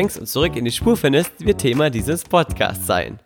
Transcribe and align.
und 0.00 0.26
zurück 0.26 0.56
in 0.56 0.64
die 0.64 0.72
Spur 0.72 0.96
findest, 0.96 1.44
wird 1.44 1.60
Thema 1.60 1.90
dieses 1.90 2.24
Podcasts 2.24 2.86
sein. 2.86 3.18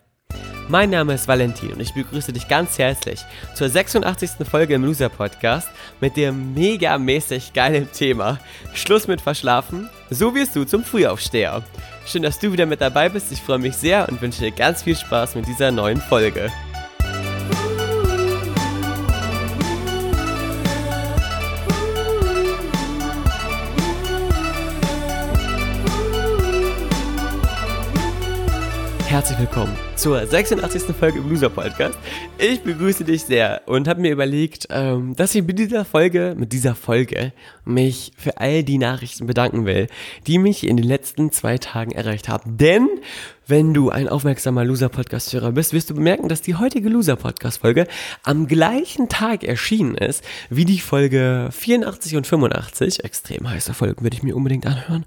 Mein 0.67 0.89
Name 0.89 1.13
ist 1.13 1.27
Valentin 1.27 1.71
und 1.71 1.79
ich 1.79 1.93
begrüße 1.93 2.33
dich 2.33 2.47
ganz 2.47 2.77
herzlich 2.77 3.21
zur 3.53 3.69
86. 3.69 4.31
Folge 4.49 4.73
im 4.73 4.83
Loser 4.83 5.09
Podcast 5.09 5.69
mit 6.01 6.17
dem 6.17 6.53
megamäßig 6.53 7.53
geilen 7.53 7.89
Thema 7.91 8.39
Schluss 8.73 9.07
mit 9.07 9.21
Verschlafen, 9.21 9.89
so 10.09 10.35
wirst 10.35 10.55
du 10.55 10.65
zum 10.65 10.83
Frühaufsteher. 10.83 11.63
Schön, 12.05 12.23
dass 12.23 12.39
du 12.39 12.51
wieder 12.51 12.65
mit 12.65 12.81
dabei 12.81 13.09
bist, 13.09 13.31
ich 13.31 13.41
freue 13.41 13.59
mich 13.59 13.77
sehr 13.77 14.09
und 14.09 14.21
wünsche 14.21 14.41
dir 14.41 14.51
ganz 14.51 14.83
viel 14.83 14.97
Spaß 14.97 15.35
mit 15.35 15.47
dieser 15.47 15.71
neuen 15.71 16.01
Folge. 16.01 16.51
Herzlich 29.15 29.39
willkommen 29.39 29.73
zur 29.95 30.27
86. 30.27 30.93
Folge 30.93 31.19
im 31.19 31.29
Loser 31.29 31.49
Podcast. 31.49 31.97
Ich 32.37 32.59
begrüße 32.63 33.05
dich 33.05 33.23
sehr 33.23 33.61
und 33.65 33.87
habe 33.87 34.01
mir 34.01 34.11
überlegt, 34.11 34.67
ähm, 34.69 35.15
dass 35.15 35.33
ich 35.33 35.41
mit 35.45 35.57
dieser 35.57 35.85
Folge, 35.85 36.35
mit 36.37 36.51
dieser 36.51 36.75
Folge 36.75 37.31
mich 37.63 38.11
für 38.17 38.35
all 38.41 38.63
die 38.63 38.77
Nachrichten 38.77 39.25
bedanken 39.25 39.65
will, 39.65 39.87
die 40.27 40.37
mich 40.37 40.67
in 40.67 40.75
den 40.75 40.85
letzten 40.85 41.31
zwei 41.31 41.57
Tagen 41.57 41.93
erreicht 41.93 42.27
haben. 42.27 42.57
Denn 42.57 42.89
wenn 43.47 43.73
du 43.73 43.89
ein 43.89 44.09
aufmerksamer 44.09 44.65
Loser 44.65 44.89
Podcast 44.89 45.31
Hörer 45.31 45.53
bist, 45.53 45.71
wirst 45.71 45.89
du 45.89 45.95
bemerken, 45.95 46.27
dass 46.27 46.41
die 46.41 46.55
heutige 46.55 46.89
Loser 46.89 47.15
Podcast 47.15 47.59
Folge 47.59 47.87
am 48.23 48.47
gleichen 48.47 49.07
Tag 49.07 49.45
erschienen 49.45 49.95
ist 49.95 50.25
wie 50.49 50.65
die 50.65 50.79
Folge 50.79 51.47
84 51.53 52.17
und 52.17 52.27
85. 52.27 53.05
Extrem 53.05 53.49
heiße 53.49 53.73
Folgen 53.73 54.03
würde 54.03 54.17
ich 54.17 54.23
mir 54.23 54.35
unbedingt 54.35 54.65
anhören 54.65 55.05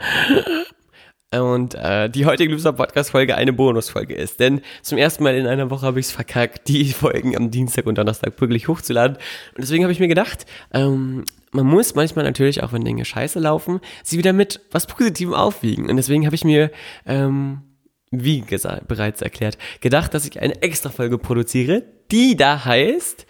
und 1.31 1.75
äh, 1.75 2.09
die 2.09 2.25
heutige 2.25 2.53
Loser 2.53 2.73
Podcast 2.73 3.11
Folge 3.11 3.37
eine 3.37 3.53
Bonusfolge 3.53 4.15
ist. 4.15 4.41
Denn 4.41 4.63
zum 4.83 4.97
ersten 4.97 5.23
Mal 5.23 5.35
in 5.35 5.47
einer 5.47 5.71
Woche 5.71 5.85
habe 5.85 6.01
ich 6.01 6.07
es 6.07 6.13
verkackt, 6.13 6.69
die 6.69 6.93
Folgen 6.93 7.37
am 7.37 7.51
Dienstag 7.51 7.87
und 7.87 7.99
Donnerstag 7.99 8.37
pünktlich 8.37 8.69
hochzuladen. 8.69 9.17
Und 9.17 9.59
deswegen 9.59 9.85
habe 9.85 9.93
ich 9.93 10.01
mir 10.01 10.09
gedacht, 10.09 10.47
ähm, 10.73 11.25
man 11.51 11.67
muss 11.67 11.95
manchmal 11.95 12.25
natürlich, 12.25 12.63
auch 12.63 12.73
wenn 12.73 12.85
Dinge 12.85 13.05
scheiße 13.05 13.39
laufen, 13.41 13.81
sie 14.03 14.19
wieder 14.19 14.33
mit 14.33 14.61
was 14.71 14.87
Positivem 14.87 15.35
aufwiegen. 15.35 15.91
Und 15.91 15.97
deswegen 15.97 16.25
habe 16.25 16.35
ich 16.35 16.45
mir, 16.45 16.71
ähm, 17.07 17.63
wie 18.11 18.41
gesagt, 18.41 18.89
bereits 18.89 19.21
erklärt, 19.21 19.59
gedacht, 19.81 20.15
dass 20.15 20.27
ich 20.27 20.41
eine 20.41 20.63
extra 20.63 20.89
Folge 20.89 21.19
produziere, 21.19 21.83
die 22.11 22.37
da 22.37 22.65
heißt, 22.65 23.27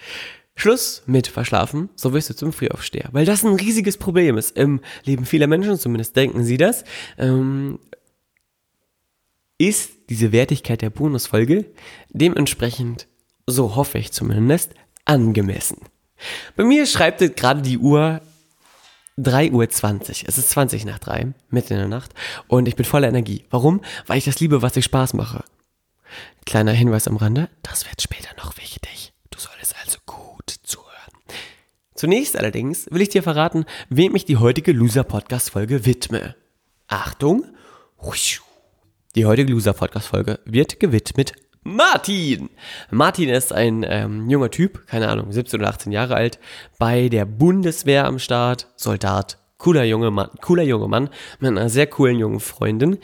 Schluss 0.59 1.03
mit 1.07 1.29
Verschlafen, 1.29 1.89
so 1.95 2.13
wirst 2.13 2.31
du 2.31 2.35
zum 2.35 2.53
Frühaufsteher. 2.53 3.09
Weil 3.13 3.25
das 3.25 3.45
ein 3.45 3.55
riesiges 3.55 3.97
Problem 3.97 4.37
ist 4.37 4.57
im 4.57 4.81
Leben 5.05 5.25
vieler 5.25 5.47
Menschen, 5.47 5.79
zumindest 5.79 6.17
denken 6.17 6.43
sie 6.43 6.57
das. 6.57 6.83
Ähm, 7.17 7.79
ist 9.57 9.93
diese 10.11 10.33
Wertigkeit 10.33 10.83
der 10.83 10.91
Bonusfolge 10.91 11.67
dementsprechend, 12.11 13.07
so 13.47 13.77
hoffe 13.77 13.99
ich 13.99 14.11
zumindest, 14.11 14.73
angemessen. 15.05 15.79
Bei 16.57 16.65
mir 16.65 16.87
schreibt 16.87 17.21
gerade 17.37 17.63
die 17.63 17.79
Uhr 17.79 18.21
3.20 19.17 19.53
Uhr. 19.53 20.29
Es 20.29 20.39
ist 20.39 20.51
20 20.51 20.85
nach 20.85 20.99
3, 20.99 21.35
mitten 21.51 21.73
in 21.75 21.79
der 21.79 21.89
Nacht. 21.89 22.15
Und 22.49 22.67
ich 22.67 22.75
bin 22.75 22.85
voller 22.85 23.09
Energie. 23.09 23.45
Warum? 23.51 23.81
Weil 24.07 24.19
ich 24.19 24.25
das 24.25 24.41
liebe, 24.41 24.61
was 24.61 24.77
ich 24.77 24.85
Spaß 24.85 25.15
mache. 25.15 25.45
Kleiner 26.47 26.73
Hinweis 26.73 27.07
am 27.07 27.17
Rande, 27.17 27.49
das 27.63 27.87
wird 27.87 28.03
später 28.03 28.31
noch 28.37 28.57
wichtig. 28.57 29.13
Du 29.31 29.39
solltest 29.39 29.77
also 29.85 29.99
gut 30.49 30.79
Zunächst 31.95 32.37
allerdings 32.37 32.87
will 32.93 33.03
ich 33.03 33.09
dir 33.09 33.25
verraten, 33.25 33.65
wem 33.89 34.15
ich 34.15 34.25
die 34.25 34.37
heutige 34.37 34.71
Loser-Podcast-Folge 34.71 35.85
widme. 35.85 36.37
Achtung! 36.87 37.45
Die 39.17 39.27
heutige 39.27 39.53
Loser-Podcast-Folge 39.53 40.39
wird 40.45 40.79
gewidmet 40.79 41.33
Martin. 41.65 42.51
Martin 42.93 43.29
ist 43.29 43.53
ein 43.53 43.85
ähm, 43.89 44.31
junger 44.31 44.51
Typ, 44.51 44.87
keine 44.87 45.09
Ahnung, 45.09 45.33
17 45.33 45.59
oder 45.59 45.71
18 45.71 45.91
Jahre 45.91 46.15
alt, 46.15 46.39
bei 46.79 47.09
der 47.09 47.25
Bundeswehr 47.25 48.05
am 48.05 48.21
Start, 48.21 48.69
Soldat, 48.77 49.39
cooler 49.59 49.83
junger 49.83 50.13
Mann, 50.13 50.31
cooler 50.41 50.63
junger 50.63 50.87
Mann 50.87 51.11
mit 51.41 51.51
einer 51.51 51.69
sehr 51.69 51.89
coolen 51.89 52.17
jungen 52.17 52.39
Freundin. 52.39 52.99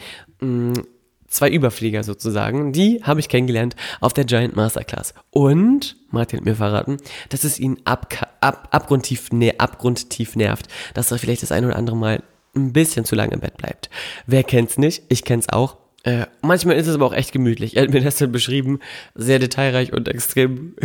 Zwei 1.35 1.51
Überflieger 1.51 2.05
sozusagen, 2.05 2.73
die 2.73 3.03
habe 3.03 3.19
ich 3.19 3.29
kennengelernt 3.29 3.75
auf 4.01 4.13
der 4.13 4.25
Giant 4.25 4.55
Masterclass. 4.55 5.15
Und 5.31 5.97
Martin 6.13 6.39
hat 6.39 6.47
mir 6.47 6.55
verraten, 6.55 6.99
dass 7.31 7.43
es 7.43 7.59
ihn 7.59 7.81
ab, 7.85 8.07
ab, 8.41 8.69
abgrundtief, 8.71 9.33
ne, 9.33 9.59
abgrundtief 9.59 10.37
nervt, 10.37 10.69
dass 10.95 11.11
er 11.11 11.19
vielleicht 11.19 11.43
das 11.43 11.51
ein 11.51 11.65
oder 11.65 11.75
andere 11.75 11.97
Mal 11.97 12.23
ein 12.55 12.73
bisschen 12.73 13.05
zu 13.05 13.17
lange 13.17 13.33
im 13.35 13.41
Bett 13.41 13.57
bleibt. 13.57 13.91
Wer 14.29 14.45
kennt's 14.45 14.79
nicht? 14.79 15.03
Ich 15.09 15.25
kenn's 15.25 15.49
auch. 15.49 15.79
Äh, 16.05 16.27
manchmal 16.41 16.77
ist 16.77 16.87
es 16.87 16.95
aber 16.95 17.07
auch 17.07 17.13
echt 17.13 17.33
gemütlich. 17.33 17.77
Er 17.77 17.83
hat 17.83 17.91
mir 17.91 18.01
das 18.01 18.15
dann 18.15 18.31
beschrieben, 18.31 18.79
sehr 19.17 19.41
detailreich 19.41 19.93
und 19.93 20.07
extrem 20.07 20.77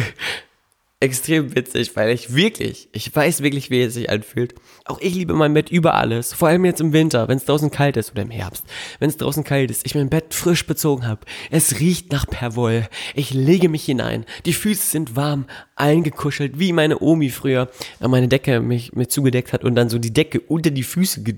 extrem 1.02 1.56
witzig, 1.56 1.96
weil 1.96 2.10
ich 2.12 2.36
wirklich, 2.36 2.90
ich 2.92 3.16
weiß 3.16 3.42
wirklich, 3.42 3.70
wie 3.70 3.82
es 3.82 3.94
sich 3.94 4.10
anfühlt. 4.10 4.56
Auch 4.84 5.00
ich 5.00 5.16
liebe 5.16 5.34
mein 5.34 5.54
Bett 5.54 5.70
über 5.70 5.96
alles. 5.96 6.34
Vor 6.34 6.50
allem 6.50 6.66
jetzt 6.66 6.82
im 6.82 6.92
Winter, 6.92 7.30
wenn 7.30 7.38
es 7.38 7.46
draußen 7.46 7.72
kalt 7.72 7.96
ist 7.96 8.12
oder 8.12 8.24
im 8.24 8.32
Herbst. 8.32 8.66
Wenn 9.00 9.10
es 9.10 9.16
draußen 9.16 9.46
kalt 9.46 9.72
ist, 9.72 9.86
ich 9.86 9.96
mein 9.96 10.10
Bett 10.10 10.34
frisch 10.34 10.68
bezogen 10.68 11.08
habe. 11.08 11.22
Es 11.52 11.80
riecht 11.80 12.12
nach 12.12 12.28
Perwoll. 12.28 12.88
Ich 13.16 13.34
lege 13.34 13.70
mich 13.70 13.86
hinein. 13.86 14.26
Die 14.46 14.54
Füße 14.54 14.92
sind 14.92 15.16
warm, 15.16 15.46
eingekuschelt, 15.78 16.60
wie 16.60 16.74
meine 16.74 17.00
Omi 17.00 17.30
früher 17.30 17.70
meine 18.02 18.28
Decke 18.28 18.60
mich 18.60 18.94
mit 18.94 19.12
zugedeckt 19.12 19.54
hat 19.54 19.64
und 19.64 19.76
dann 19.76 19.90
so 19.90 20.00
die 20.00 20.14
Decke 20.14 20.42
unter 20.42 20.72
die 20.72 20.84
Füße 20.84 21.24
ge 21.24 21.36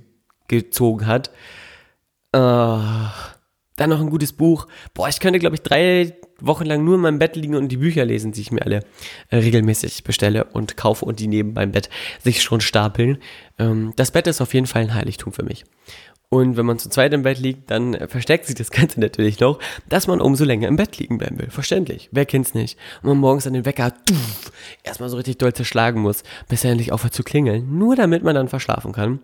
gezogen 0.47 1.07
hat. 1.07 1.31
Uh, 2.35 2.81
dann 3.81 3.89
noch 3.89 3.99
ein 3.99 4.09
gutes 4.09 4.33
Buch. 4.33 4.67
Boah, 4.93 5.09
ich 5.09 5.19
könnte, 5.19 5.39
glaube 5.39 5.55
ich, 5.55 5.61
drei 5.61 6.15
wochenlang 6.39 6.83
nur 6.83 6.95
in 6.95 7.01
meinem 7.01 7.19
Bett 7.19 7.35
liegen 7.35 7.55
und 7.55 7.69
die 7.69 7.77
Bücher 7.77 8.05
lesen, 8.05 8.31
die 8.31 8.41
ich 8.41 8.51
mir 8.51 8.61
alle 8.61 8.83
äh, 9.29 9.37
regelmäßig 9.37 10.03
bestelle 10.03 10.45
und 10.45 10.77
kaufe 10.77 11.05
und 11.05 11.19
die 11.19 11.27
neben 11.27 11.53
meinem 11.53 11.71
Bett 11.71 11.89
sich 12.23 12.41
schon 12.41 12.61
stapeln. 12.61 13.17
Ähm, 13.57 13.93
das 13.95 14.11
Bett 14.11 14.27
ist 14.27 14.41
auf 14.41 14.53
jeden 14.53 14.67
Fall 14.67 14.83
ein 14.83 14.93
Heiligtum 14.93 15.33
für 15.33 15.43
mich. 15.43 15.65
Und 16.33 16.55
wenn 16.55 16.65
man 16.65 16.79
zu 16.79 16.87
zweit 16.87 17.11
im 17.11 17.23
Bett 17.23 17.39
liegt, 17.39 17.69
dann 17.69 18.07
versteckt 18.07 18.45
sich 18.45 18.55
das 18.55 18.71
Ganze 18.71 19.01
natürlich 19.01 19.41
noch, 19.41 19.59
dass 19.89 20.07
man 20.07 20.21
umso 20.21 20.45
länger 20.45 20.69
im 20.69 20.77
Bett 20.77 20.97
liegen 20.97 21.17
bleiben 21.17 21.37
will. 21.37 21.49
Verständlich. 21.49 22.07
Wer 22.13 22.25
kennt's 22.25 22.53
nicht? 22.53 22.77
Und 23.03 23.09
man 23.09 23.17
morgens 23.17 23.47
an 23.47 23.53
den 23.53 23.65
Wecker 23.65 23.93
tuff, 24.05 24.53
erstmal 24.81 25.09
so 25.09 25.17
richtig 25.17 25.39
doll 25.39 25.51
zerschlagen 25.51 25.99
muss, 26.01 26.23
bis 26.47 26.63
er 26.63 26.71
endlich 26.71 26.93
aufhört 26.93 27.13
zu 27.13 27.23
klingeln, 27.23 27.77
nur 27.77 27.97
damit 27.97 28.23
man 28.23 28.33
dann 28.33 28.47
verschlafen 28.47 28.93
kann. 28.93 29.19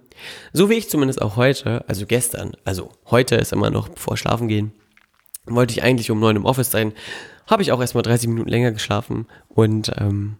So 0.51 0.69
wie 0.69 0.73
ich 0.73 0.89
zumindest 0.89 1.21
auch 1.21 1.37
heute, 1.37 1.85
also 1.87 2.05
gestern, 2.05 2.51
also 2.65 2.91
heute 3.09 3.35
ist 3.35 3.53
immer 3.53 3.69
noch 3.69 3.87
vor 3.95 4.17
Schlafen 4.17 4.49
gehen, 4.49 4.73
wollte 5.45 5.71
ich 5.71 5.83
eigentlich 5.83 6.11
um 6.11 6.19
neun 6.19 6.35
im 6.35 6.45
Office 6.45 6.71
sein, 6.71 6.91
habe 7.47 7.61
ich 7.61 7.71
auch 7.71 7.79
erstmal 7.79 8.03
30 8.03 8.27
Minuten 8.27 8.49
länger 8.49 8.73
geschlafen 8.73 9.27
und 9.47 9.93
ähm, 9.97 10.35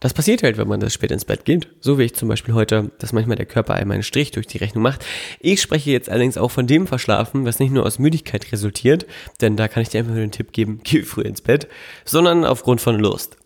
das 0.00 0.14
passiert 0.14 0.42
halt, 0.42 0.58
wenn 0.58 0.68
man 0.68 0.80
das 0.80 0.92
spät 0.92 1.10
ins 1.10 1.24
Bett 1.24 1.44
geht. 1.44 1.68
So 1.80 1.98
wie 1.98 2.04
ich 2.04 2.14
zum 2.14 2.28
Beispiel 2.28 2.54
heute, 2.54 2.90
dass 2.98 3.12
manchmal 3.12 3.36
der 3.36 3.46
Körper 3.46 3.74
einmal 3.74 3.96
einen 3.96 4.02
Strich 4.02 4.30
durch 4.30 4.46
die 4.46 4.58
Rechnung 4.58 4.82
macht. 4.82 5.04
Ich 5.40 5.60
spreche 5.60 5.90
jetzt 5.90 6.08
allerdings 6.08 6.38
auch 6.38 6.50
von 6.50 6.66
dem 6.66 6.86
Verschlafen, 6.86 7.44
was 7.44 7.58
nicht 7.58 7.72
nur 7.72 7.84
aus 7.84 7.98
Müdigkeit 7.98 8.50
resultiert, 8.52 9.06
denn 9.40 9.56
da 9.56 9.68
kann 9.68 9.82
ich 9.82 9.88
dir 9.88 9.98
einfach 9.98 10.12
nur 10.12 10.20
den 10.20 10.32
Tipp 10.32 10.52
geben, 10.52 10.80
geh 10.84 11.02
früh 11.02 11.22
ins 11.22 11.40
Bett, 11.40 11.68
sondern 12.04 12.44
aufgrund 12.44 12.80
von 12.80 12.98
Lust. 12.98 13.36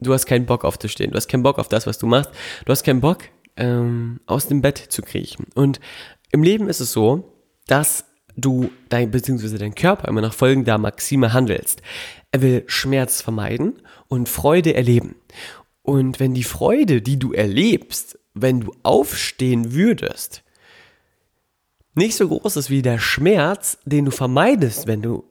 Du 0.00 0.12
hast 0.12 0.26
keinen 0.26 0.46
Bock 0.46 0.64
aufzustehen, 0.64 1.10
du 1.10 1.16
hast 1.16 1.28
keinen 1.28 1.42
Bock 1.42 1.58
auf 1.58 1.68
das, 1.68 1.86
was 1.86 1.98
du 1.98 2.06
machst, 2.06 2.30
du 2.64 2.70
hast 2.70 2.84
keinen 2.84 3.00
Bock, 3.00 3.18
ähm, 3.56 4.20
aus 4.26 4.48
dem 4.48 4.62
Bett 4.62 4.78
zu 4.78 5.02
kriechen. 5.02 5.46
Und 5.54 5.80
im 6.32 6.42
Leben 6.42 6.68
ist 6.68 6.80
es 6.80 6.92
so, 6.92 7.36
dass 7.66 8.04
du 8.36 8.70
dein, 8.88 9.10
beziehungsweise 9.10 9.58
dein 9.58 9.74
Körper 9.74 10.08
immer 10.08 10.20
nach 10.20 10.32
folgender 10.32 10.78
Maxime 10.78 11.32
handelst. 11.32 11.82
Er 12.32 12.42
will 12.42 12.64
Schmerz 12.66 13.22
vermeiden 13.22 13.82
und 14.08 14.28
Freude 14.28 14.74
erleben. 14.74 15.16
Und 15.90 16.20
wenn 16.20 16.34
die 16.34 16.44
Freude, 16.44 17.02
die 17.02 17.18
du 17.18 17.32
erlebst, 17.32 18.16
wenn 18.32 18.60
du 18.60 18.72
aufstehen 18.84 19.72
würdest, 19.72 20.44
nicht 21.96 22.14
so 22.14 22.28
groß 22.28 22.54
ist 22.58 22.70
wie 22.70 22.80
der 22.80 23.00
Schmerz, 23.00 23.76
den 23.84 24.04
du 24.04 24.12
vermeidest, 24.12 24.86
wenn 24.86 25.02
du 25.02 25.24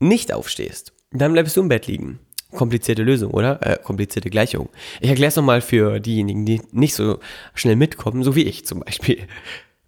nicht 0.00 0.32
aufstehst, 0.32 0.94
dann 1.10 1.34
bleibst 1.34 1.54
du 1.54 1.60
im 1.60 1.68
Bett 1.68 1.86
liegen. 1.86 2.18
Komplizierte 2.50 3.02
Lösung, 3.02 3.32
oder? 3.32 3.60
Äh, 3.60 3.78
komplizierte 3.82 4.30
Gleichung. 4.30 4.70
Ich 5.02 5.10
erkläre 5.10 5.28
es 5.28 5.36
nochmal 5.36 5.60
für 5.60 6.00
diejenigen, 6.00 6.46
die 6.46 6.62
nicht 6.72 6.94
so 6.94 7.18
schnell 7.52 7.76
mitkommen, 7.76 8.22
so 8.22 8.34
wie 8.34 8.44
ich 8.44 8.64
zum 8.64 8.80
Beispiel. 8.80 9.26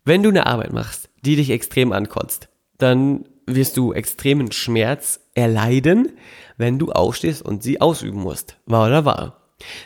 Wenn 0.05 0.23
du 0.23 0.29
eine 0.29 0.45
Arbeit 0.45 0.75
machst, 0.75 1.09
die 1.23 1.37
dich 1.37 1.49
extrem 1.49 1.93
ankotzt, 1.93 2.51
dann 2.77 3.25
wirst 3.47 3.79
du 3.79 3.95
extremen 3.95 4.53
Schmerz 4.53 5.21
erleiden, 5.35 6.13
wenn 6.59 6.79
du 6.79 6.93
aufstehst 6.93 7.41
und 7.41 7.63
sie 7.63 7.81
ausüben 7.81 8.21
musst. 8.21 8.59
Wahr 8.67 8.89
oder 8.89 9.07
wahr? 9.07 9.41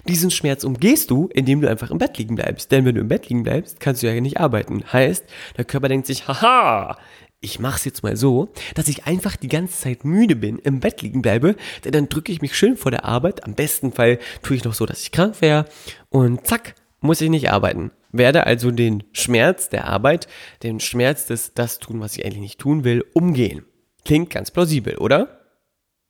Diesen 0.07 0.31
Schmerz 0.31 0.65
umgehst 0.65 1.11
du, 1.11 1.29
indem 1.33 1.61
du 1.61 1.69
einfach 1.69 1.91
im 1.91 1.99
Bett 1.99 2.19
liegen 2.19 2.37
bleibst. 2.37 2.73
Denn 2.73 2.85
wenn 2.85 2.95
du 2.95 3.01
im 3.01 3.09
Bett 3.09 3.29
liegen 3.29 3.43
bleibst, 3.43 3.81
kannst 3.81 4.03
du 4.03 4.07
ja 4.07 4.21
nicht 4.21 4.39
arbeiten. 4.39 4.83
Heißt, 4.93 5.25
der 5.57 5.65
Körper 5.65 5.89
denkt 5.89 6.07
sich, 6.07 6.27
haha, 6.27 6.97
ich 7.41 7.61
mach's 7.61 7.85
jetzt 7.85 8.03
mal 8.03 8.17
so, 8.17 8.49
dass 8.75 8.89
ich 8.89 9.07
einfach 9.07 9.37
die 9.37 9.49
ganze 9.49 9.79
Zeit 9.81 10.05
müde 10.05 10.35
bin, 10.35 10.59
im 10.59 10.81
Bett 10.81 11.03
liegen 11.03 11.23
bleibe, 11.23 11.55
denn 11.85 11.93
dann 11.93 12.09
drücke 12.09 12.33
ich 12.33 12.43
mich 12.43 12.57
schön 12.57 12.77
vor 12.77 12.91
der 12.91 13.05
Arbeit. 13.05 13.45
Am 13.45 13.55
besten 13.55 13.93
Fall 13.93 14.19
tue 14.43 14.57
ich 14.57 14.65
noch 14.65 14.75
so, 14.75 14.87
dass 14.87 15.03
ich 15.03 15.13
krank 15.13 15.41
wäre 15.41 15.67
und 16.09 16.47
zack, 16.47 16.75
muss 17.01 17.21
ich 17.21 17.31
nicht 17.31 17.51
arbeiten. 17.51 17.93
Werde 18.11 18.47
also 18.47 18.71
den 18.71 19.05
Schmerz 19.13 19.69
der 19.69 19.87
Arbeit, 19.87 20.27
den 20.63 20.81
Schmerz 20.81 21.27
des 21.27 21.55
das 21.55 21.79
tun, 21.79 22.01
was 22.01 22.17
ich 22.17 22.25
eigentlich 22.25 22.41
nicht 22.41 22.59
tun 22.59 22.83
will, 22.83 23.05
umgehen. 23.13 23.65
Klingt 24.05 24.31
ganz 24.31 24.51
plausibel, 24.51 24.97
oder? 24.97 25.38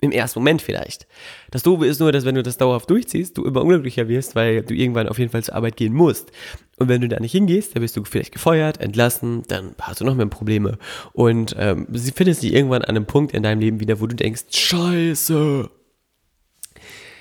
Im 0.00 0.12
ersten 0.12 0.39
Moment 0.39 0.62
vielleicht. 0.62 1.09
Das 1.50 1.65
Doofe 1.65 1.87
ist 1.87 1.99
nur, 1.99 2.12
dass 2.12 2.25
wenn 2.25 2.37
du 2.37 2.43
das 2.45 2.56
dauerhaft 2.56 2.89
durchziehst, 2.89 3.37
du 3.37 3.45
immer 3.45 3.62
unglücklicher 3.62 4.06
wirst, 4.06 4.37
weil 4.37 4.62
du 4.62 4.73
irgendwann 4.75 5.09
auf 5.09 5.19
jeden 5.19 5.33
Fall 5.33 5.43
zur 5.43 5.56
Arbeit 5.56 5.77
gehen 5.77 5.93
musst. 5.93 6.31
Und 6.79 6.89
wenn 6.89 7.00
du 7.00 7.09
da 7.09 7.19
nicht 7.19 7.33
hingehst, 7.33 7.75
dann 7.75 7.83
wirst 7.83 7.97
du 7.97 8.05
vielleicht 8.05 8.33
gefeuert, 8.33 8.81
entlassen, 8.81 9.43
dann 9.49 9.75
hast 9.81 10.00
du 10.00 10.05
noch 10.05 10.15
mehr 10.15 10.27
Probleme. 10.27 10.79
Und 11.12 11.56
ähm, 11.59 11.89
findest 12.15 12.45
dich 12.45 12.55
irgendwann 12.55 12.83
an 12.83 12.91
einem 12.91 13.06
Punkt 13.06 13.35
in 13.35 13.43
deinem 13.43 13.59
Leben 13.59 13.81
wieder, 13.81 14.00
wo 14.00 14.06
du 14.06 14.15
denkst, 14.15 14.45
scheiße, 14.50 15.69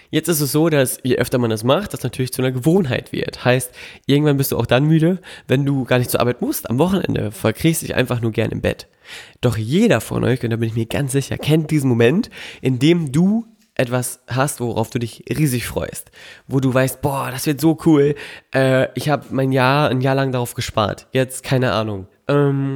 Jetzt 0.09 0.29
ist 0.29 0.39
es 0.39 0.51
so, 0.51 0.69
dass 0.69 0.99
je 1.03 1.17
öfter 1.17 1.37
man 1.37 1.49
das 1.49 1.63
macht, 1.63 1.93
das 1.93 2.03
natürlich 2.03 2.31
zu 2.31 2.41
einer 2.41 2.51
Gewohnheit 2.51 3.11
wird. 3.11 3.43
Heißt, 3.43 3.71
irgendwann 4.05 4.37
bist 4.37 4.51
du 4.51 4.57
auch 4.57 4.65
dann 4.65 4.85
müde, 4.85 5.19
wenn 5.47 5.65
du 5.65 5.83
gar 5.83 5.99
nicht 5.99 6.09
zur 6.09 6.21
Arbeit 6.21 6.41
musst. 6.41 6.69
Am 6.69 6.79
Wochenende 6.79 7.31
verkriechst 7.31 7.81
dich 7.81 7.95
einfach 7.95 8.21
nur 8.21 8.31
gern 8.31 8.51
im 8.51 8.61
Bett. 8.61 8.87
Doch 9.41 9.57
jeder 9.57 10.01
von 10.01 10.23
euch, 10.23 10.43
und 10.43 10.49
da 10.49 10.55
bin 10.55 10.69
ich 10.69 10.75
mir 10.75 10.85
ganz 10.85 11.11
sicher, 11.11 11.37
kennt 11.37 11.71
diesen 11.71 11.89
Moment, 11.89 12.29
in 12.61 12.79
dem 12.79 13.11
du 13.11 13.45
etwas 13.77 14.21
hast, 14.27 14.59
worauf 14.59 14.89
du 14.89 14.99
dich 14.99 15.23
riesig 15.29 15.67
freust, 15.67 16.09
wo 16.47 16.59
du 16.59 16.73
weißt, 16.73 17.01
boah, 17.01 17.29
das 17.31 17.45
wird 17.45 17.61
so 17.61 17.77
cool. 17.85 18.15
Äh, 18.53 18.87
ich 18.95 19.09
habe 19.09 19.27
mein 19.29 19.51
Jahr, 19.51 19.89
ein 19.89 20.01
Jahr 20.01 20.15
lang 20.15 20.31
darauf 20.31 20.55
gespart. 20.55 21.07
Jetzt 21.11 21.43
keine 21.43 21.73
Ahnung. 21.73 22.07
Ähm, 22.27 22.73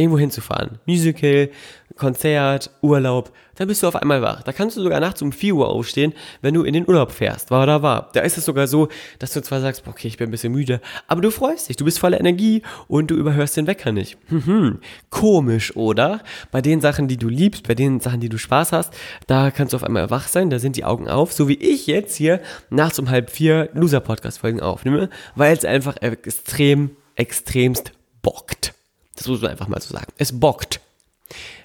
irgendwo 0.00 0.18
hinzufahren. 0.18 0.78
Musical, 0.86 1.50
Konzert, 1.96 2.70
Urlaub, 2.80 3.30
dann 3.56 3.68
bist 3.68 3.82
du 3.82 3.88
auf 3.88 3.96
einmal 3.96 4.22
wach. 4.22 4.42
Da 4.42 4.52
kannst 4.52 4.78
du 4.78 4.82
sogar 4.82 5.00
nachts 5.00 5.20
um 5.20 5.32
4 5.32 5.54
Uhr 5.54 5.68
aufstehen, 5.68 6.14
wenn 6.40 6.54
du 6.54 6.62
in 6.62 6.72
den 6.72 6.88
Urlaub 6.88 7.12
fährst. 7.12 7.50
War 7.50 7.64
oder 7.64 7.82
war. 7.82 8.08
Da 8.14 8.20
ist 8.20 8.38
es 8.38 8.46
sogar 8.46 8.66
so, 8.66 8.88
dass 9.18 9.34
du 9.34 9.42
zwar 9.42 9.60
sagst, 9.60 9.86
okay, 9.86 10.08
ich 10.08 10.16
bin 10.16 10.28
ein 10.28 10.30
bisschen 10.30 10.52
müde, 10.52 10.80
aber 11.08 11.20
du 11.20 11.30
freust 11.30 11.68
dich, 11.68 11.76
du 11.76 11.84
bist 11.84 11.98
voller 11.98 12.18
Energie 12.18 12.62
und 12.88 13.10
du 13.10 13.16
überhörst 13.16 13.58
den 13.58 13.66
Wecker 13.66 13.92
nicht. 13.92 14.16
Mhm. 14.30 14.80
Komisch, 15.10 15.76
oder? 15.76 16.22
Bei 16.50 16.62
den 16.62 16.80
Sachen, 16.80 17.06
die 17.06 17.18
du 17.18 17.28
liebst, 17.28 17.68
bei 17.68 17.74
den 17.74 18.00
Sachen, 18.00 18.20
die 18.20 18.30
du 18.30 18.38
Spaß 18.38 18.72
hast, 18.72 18.94
da 19.26 19.50
kannst 19.50 19.74
du 19.74 19.76
auf 19.76 19.84
einmal 19.84 20.08
wach 20.08 20.28
sein, 20.28 20.48
da 20.48 20.58
sind 20.58 20.76
die 20.76 20.84
Augen 20.84 21.08
auf, 21.08 21.34
so 21.34 21.48
wie 21.48 21.54
ich 21.54 21.86
jetzt 21.86 22.16
hier 22.16 22.40
nachts 22.70 22.98
um 22.98 23.10
halb 23.10 23.28
vier 23.28 23.68
Loser-Podcast-Folgen 23.74 24.60
aufnehme, 24.60 25.10
weil 25.34 25.54
es 25.54 25.66
einfach 25.66 25.98
extrem, 26.00 26.96
extremst 27.14 27.92
bockt. 28.22 28.72
Das 29.20 29.28
muss 29.28 29.42
man 29.42 29.50
einfach 29.50 29.68
mal 29.68 29.82
so 29.82 29.92
sagen. 29.92 30.10
Es 30.16 30.40
bockt. 30.40 30.80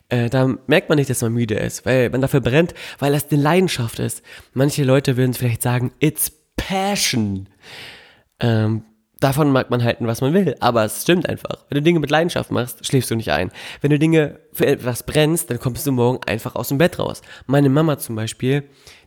Äh, 0.10 0.30
da 0.30 0.56
merkt 0.68 0.90
man 0.90 0.98
nicht, 0.98 1.10
dass 1.10 1.22
man 1.22 1.32
müde 1.32 1.56
ist, 1.56 1.86
weil 1.86 2.10
man 2.10 2.20
dafür 2.20 2.42
brennt, 2.42 2.74
weil 3.00 3.14
das 3.14 3.32
eine 3.32 3.42
Leidenschaft 3.42 4.00
ist. 4.00 4.24
Manche 4.54 4.84
Leute 4.84 5.16
würden 5.16 5.34
vielleicht 5.34 5.62
sagen, 5.62 5.94
it's 6.00 6.34
passion. 6.58 7.48
Ähm, 8.42 8.84
davon 9.22 9.52
mag 9.52 9.70
man 9.70 9.86
halten, 9.86 10.06
was 10.06 10.20
man 10.20 10.34
will, 10.34 10.58
aber 10.60 10.84
es 10.84 11.04
stimmt 11.04 11.30
einfach. 11.30 11.64
Wenn 11.70 11.78
du 11.78 11.82
Dinge 11.82 12.02
mit 12.02 12.12
Leidenschaft 12.12 12.52
machst, 12.52 12.86
schläfst 12.86 13.10
du 13.10 13.16
nicht 13.16 13.32
ein. 13.32 13.52
Wenn 13.80 13.92
du 13.92 13.98
Dinge 13.98 14.42
für 14.52 14.68
etwas 14.68 15.04
brennst, 15.04 15.50
dann 15.50 15.62
kommst 15.62 15.88
du 15.88 15.94
morgen 15.94 16.20
einfach 16.28 16.56
aus 16.56 16.68
dem 16.68 16.78
Bett 16.78 17.00
raus. 17.00 17.22
Meine 17.46 17.70
Mama 17.70 17.98
zum 17.98 18.18
Beispiel, 18.18 18.64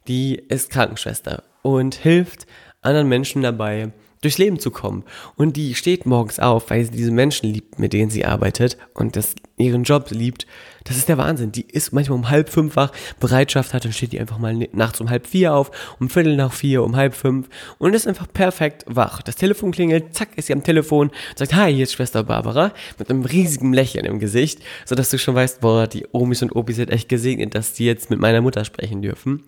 die 0.08 0.36
ist 0.36 0.70
Krankenschwester 0.70 1.44
und 1.60 1.96
hilft 1.96 2.46
anderen 2.80 3.08
Menschen 3.08 3.42
dabei, 3.42 3.92
durchs 4.20 4.38
Leben 4.38 4.58
zu 4.58 4.70
kommen. 4.70 5.04
Und 5.36 5.56
die 5.56 5.74
steht 5.74 6.06
morgens 6.06 6.38
auf, 6.38 6.70
weil 6.70 6.84
sie 6.84 6.90
diese 6.90 7.10
Menschen 7.10 7.52
liebt, 7.52 7.78
mit 7.78 7.92
denen 7.92 8.10
sie 8.10 8.24
arbeitet 8.24 8.76
und 8.94 9.16
das, 9.16 9.34
ihren 9.56 9.84
Job 9.84 10.10
liebt. 10.10 10.46
Das 10.84 10.96
ist 10.96 11.08
der 11.08 11.18
Wahnsinn. 11.18 11.52
Die 11.52 11.66
ist 11.66 11.92
manchmal 11.92 12.18
um 12.18 12.30
halb 12.30 12.48
fünf 12.48 12.76
wach, 12.76 12.92
Bereitschaft 13.20 13.74
hat, 13.74 13.84
dann 13.84 13.92
steht 13.92 14.12
die 14.12 14.20
einfach 14.20 14.38
mal 14.38 14.54
nachts 14.72 15.00
um 15.00 15.10
halb 15.10 15.26
vier 15.26 15.54
auf, 15.54 15.70
um 16.00 16.08
Viertel 16.08 16.36
nach 16.36 16.52
vier, 16.52 16.82
um 16.82 16.96
halb 16.96 17.14
fünf 17.14 17.48
und 17.78 17.94
ist 17.94 18.06
einfach 18.06 18.26
perfekt 18.32 18.84
wach. 18.88 19.20
Das 19.22 19.36
Telefon 19.36 19.72
klingelt, 19.72 20.14
zack, 20.14 20.30
ist 20.36 20.46
sie 20.46 20.52
am 20.52 20.62
Telefon 20.62 21.08
und 21.08 21.38
sagt, 21.38 21.54
hi, 21.54 21.72
hier 21.74 21.82
ist 21.82 21.92
Schwester 21.92 22.24
Barbara, 22.24 22.72
mit 22.98 23.10
einem 23.10 23.24
riesigen 23.24 23.72
Lächeln 23.72 24.06
im 24.06 24.18
Gesicht, 24.18 24.60
sodass 24.86 25.10
du 25.10 25.18
schon 25.18 25.34
weißt, 25.34 25.60
boah, 25.60 25.86
die 25.86 26.06
Omis 26.12 26.42
und 26.42 26.56
Opis 26.56 26.76
sind 26.76 26.90
echt 26.90 27.08
gesegnet, 27.08 27.54
dass 27.54 27.74
die 27.74 27.84
jetzt 27.84 28.08
mit 28.08 28.20
meiner 28.20 28.40
Mutter 28.40 28.64
sprechen 28.64 29.02
dürfen. 29.02 29.44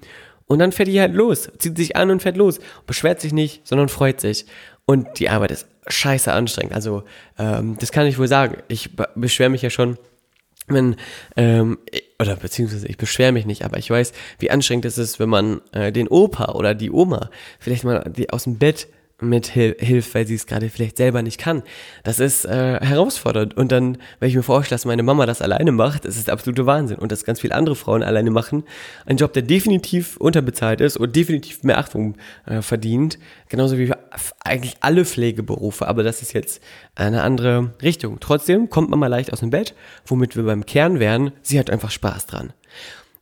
Und 0.50 0.58
dann 0.58 0.73
fährt 0.73 0.88
die 0.88 1.00
halt 1.00 1.14
los, 1.14 1.49
zieht 1.58 1.76
sich 1.76 1.94
an 1.94 2.11
und 2.11 2.23
fährt 2.23 2.37
los. 2.37 2.58
Beschwert 2.85 3.20
sich 3.20 3.32
nicht, 3.32 3.64
sondern 3.69 3.88
freut 3.88 4.20
sich. 4.20 4.47
Und 4.85 5.20
die 5.20 5.29
Arbeit 5.29 5.52
ist 5.52 5.69
scheiße 5.87 6.32
anstrengend. 6.32 6.75
Also, 6.75 7.05
ähm, 7.38 7.76
das 7.79 7.93
kann 7.93 8.05
ich 8.05 8.19
wohl 8.19 8.26
sagen. 8.26 8.56
Ich 8.67 8.91
beschwere 9.14 9.49
mich 9.49 9.62
ja 9.62 9.70
schon, 9.70 9.97
wenn, 10.67 10.97
ähm, 11.37 11.79
oder 12.19 12.35
beziehungsweise 12.35 12.88
ich 12.88 12.97
beschwere 12.97 13.31
mich 13.31 13.47
nicht, 13.47 13.64
aber 13.64 13.79
ich 13.79 13.88
weiß, 13.88 14.12
wie 14.41 14.50
anstrengend 14.50 14.87
es 14.87 14.99
ist, 14.99 15.20
wenn 15.20 15.29
man 15.29 15.61
äh, 15.70 15.93
den 15.93 16.08
Opa 16.08 16.47
oder 16.55 16.75
die 16.75 16.91
Oma 16.91 17.31
vielleicht 17.61 17.85
mal 17.85 18.11
die 18.11 18.31
aus 18.31 18.43
dem 18.43 18.58
Bett 18.58 18.88
mit 19.20 19.46
Hil 19.46 19.76
hilft, 19.78 20.14
weil 20.14 20.26
sie 20.26 20.34
es 20.34 20.46
gerade 20.46 20.70
vielleicht 20.70 20.96
selber 20.96 21.22
nicht 21.22 21.38
kann. 21.38 21.62
Das 22.02 22.20
ist 22.20 22.44
äh, 22.44 22.81
herausfordernd. 22.81 23.56
Und 23.56 23.72
dann, 23.72 23.99
wenn 24.19 24.28
ich 24.28 24.37
mir 24.37 24.43
vorstelle, 24.43 24.76
dass 24.76 24.84
meine 24.84 25.02
Mama 25.02 25.26
das 25.26 25.43
alleine 25.43 25.72
macht, 25.72 26.05
das 26.05 26.17
ist 26.17 26.28
der 26.28 26.34
absolute 26.34 26.67
Wahnsinn. 26.67 26.99
Und 26.99 27.12
dass 27.12 27.25
ganz 27.25 27.40
viele 27.40 27.55
andere 27.55 27.76
Frauen 27.76 28.02
alleine 28.02 28.31
machen, 28.31 28.64
ein 29.06 29.17
Job, 29.17 29.32
der 29.32 29.43
definitiv 29.43 30.17
unterbezahlt 30.17 30.81
ist 30.81 30.96
und 30.96 31.14
definitiv 31.14 31.62
mehr 31.62 31.78
Achtung 31.78 32.17
äh, 32.46 32.62
verdient, 32.62 33.19
genauso 33.49 33.78
wie 33.78 33.93
eigentlich 34.44 34.76
alle 34.81 35.05
Pflegeberufe. 35.05 35.87
Aber 35.87 36.02
das 36.02 36.22
ist 36.22 36.32
jetzt 36.32 36.62
eine 36.94 37.22
andere 37.22 37.75
Richtung. 37.82 38.19
Trotzdem 38.20 38.70
kommt 38.70 38.90
Mama 38.90 39.06
leicht 39.06 39.32
aus 39.32 39.40
dem 39.40 39.50
Bett, 39.50 39.75
womit 40.06 40.37
wir 40.37 40.44
beim 40.44 40.67
Kern 40.67 41.00
wären, 41.00 41.32
sie 41.43 41.58
hat 41.58 41.70
einfach 41.70 41.90
Spaß 41.90 42.26
dran. 42.26 42.52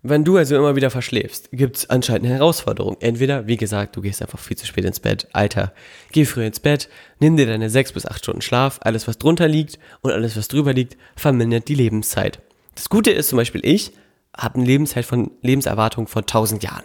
Wenn 0.02 0.24
du 0.24 0.36
also 0.36 0.56
immer 0.56 0.76
wieder 0.76 0.90
verschläfst, 0.90 1.48
gibt 1.50 1.76
es 1.76 1.90
anscheinend 1.90 2.26
eine 2.26 2.34
Herausforderung. 2.34 2.96
Entweder, 3.00 3.48
wie 3.48 3.56
gesagt, 3.56 3.96
du 3.96 4.00
gehst 4.00 4.22
einfach 4.22 4.38
viel 4.38 4.56
zu 4.56 4.64
spät 4.64 4.84
ins 4.84 5.00
Bett. 5.00 5.26
Alter, 5.32 5.72
geh 6.12 6.24
früh 6.24 6.46
ins 6.46 6.60
Bett, 6.60 6.88
nimm 7.18 7.36
dir 7.36 7.46
deine 7.46 7.68
sechs 7.68 7.92
bis 7.92 8.06
acht 8.06 8.22
Stunden 8.22 8.40
Schlaf, 8.40 8.78
alles 8.82 9.08
was 9.08 9.18
drunter 9.18 9.48
liegt 9.48 9.80
und 10.00 10.12
alles 10.12 10.36
was 10.36 10.46
drüber 10.46 10.72
liegt, 10.72 10.96
vermindert 11.16 11.66
die 11.66 11.74
Lebenszeit. 11.74 12.40
Das 12.76 12.88
Gute 12.88 13.10
ist 13.10 13.28
zum 13.28 13.38
Beispiel 13.38 13.60
ich, 13.64 13.92
habe 14.36 14.54
eine 14.54 14.66
Lebenszeit 14.66 15.04
von 15.04 15.32
Lebenserwartung 15.42 16.06
von 16.06 16.22
1000 16.22 16.62
Jahren. 16.62 16.84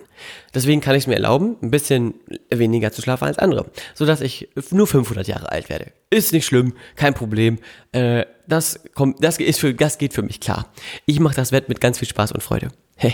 Deswegen 0.56 0.82
kann 0.82 0.96
ich 0.96 1.04
es 1.04 1.08
mir 1.08 1.14
erlauben, 1.14 1.56
ein 1.62 1.70
bisschen 1.70 2.16
weniger 2.50 2.92
zu 2.92 3.04
schlafen 3.04 3.26
als 3.26 3.38
andere, 3.38 3.70
sodass 3.94 4.22
ich 4.22 4.50
nur 4.72 4.88
500 4.88 5.28
Jahre 5.28 5.52
alt 5.52 5.70
werde. 5.70 5.92
Ist 6.10 6.34
nicht 6.34 6.48
schlimm, 6.48 6.74
kein 6.96 7.14
Problem. 7.14 7.60
Äh, 7.92 8.26
das 8.48 8.80
kommt, 8.96 9.24
das 9.24 9.38
ist 9.38 9.60
für, 9.60 9.76
das 9.76 10.00
geht 10.00 10.14
für 10.14 10.24
mich 10.24 10.40
klar. 10.40 10.74
Ich 11.06 11.20
mache 11.20 11.36
das 11.36 11.52
Wett 11.52 11.70
mit 11.70 11.80
ganz 11.80 12.00
viel 12.00 12.08
Spaß 12.08 12.32
und 12.32 12.42
Freude. 12.42 12.70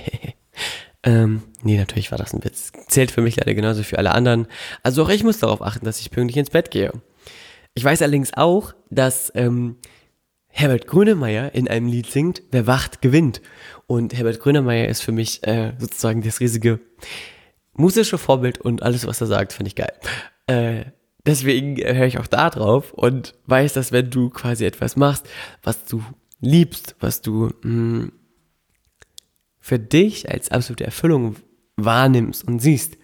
ähm, 1.04 1.44
nee, 1.64 1.78
natürlich 1.78 2.12
war 2.12 2.18
das 2.18 2.34
ein 2.34 2.44
Witz. 2.44 2.72
Zählt 2.88 3.12
für 3.12 3.22
mich 3.22 3.38
leider 3.38 3.54
genauso 3.54 3.84
für 3.84 3.98
alle 3.98 4.12
anderen. 4.12 4.48
Also 4.84 5.04
auch 5.04 5.10
ich 5.10 5.24
muss 5.24 5.40
darauf 5.40 5.62
achten, 5.62 5.86
dass 5.86 6.00
ich 6.00 6.12
pünktlich 6.12 6.38
ins 6.38 6.50
Bett 6.50 6.72
gehe. 6.72 6.92
Ich 7.74 7.84
weiß 7.84 8.02
allerdings 8.02 8.34
auch, 8.34 8.74
dass 8.90 9.32
ähm, 9.36 9.78
Herbert 10.48 10.88
Grönemeyer 10.88 11.54
in 11.54 11.68
einem 11.68 11.88
Lied 11.88 12.08
singt, 12.08 12.42
wer 12.52 12.68
wacht, 12.68 13.02
gewinnt. 13.02 13.42
Und 13.88 14.14
Herbert 14.14 14.40
Grönemeyer 14.40 14.88
ist 14.88 15.02
für 15.02 15.12
mich 15.12 15.46
äh, 15.48 15.74
sozusagen 15.78 16.22
das 16.22 16.40
riesige 16.40 16.80
musische 17.74 18.18
Vorbild 18.18 18.60
und 18.60 18.84
alles, 18.84 19.08
was 19.08 19.22
er 19.22 19.28
sagt, 19.28 19.54
finde 19.54 19.70
ich 19.70 19.76
geil. 19.76 19.94
Äh, 20.48 20.92
deswegen 21.26 21.78
höre 21.78 22.08
ich 22.08 22.18
auch 22.18 22.28
da 22.28 22.50
drauf 22.50 22.92
und 22.94 23.36
weiß, 23.46 23.74
dass 23.74 23.92
wenn 23.92 24.10
du 24.10 24.30
quasi 24.30 24.66
etwas 24.66 24.96
machst, 24.96 25.28
was 25.64 25.86
du 25.86 26.04
liebst, 26.42 26.96
was 27.00 27.22
du 27.22 27.52
mh, 27.62 27.70
mm, 27.70 28.12
für 29.70 29.78
dich 29.78 30.28
als 30.32 30.50
absolute 30.50 30.84
Erfüllung 30.84 31.36
wahrnimmst 31.78 32.46
und 32.48 32.60
siehst, 32.60 32.98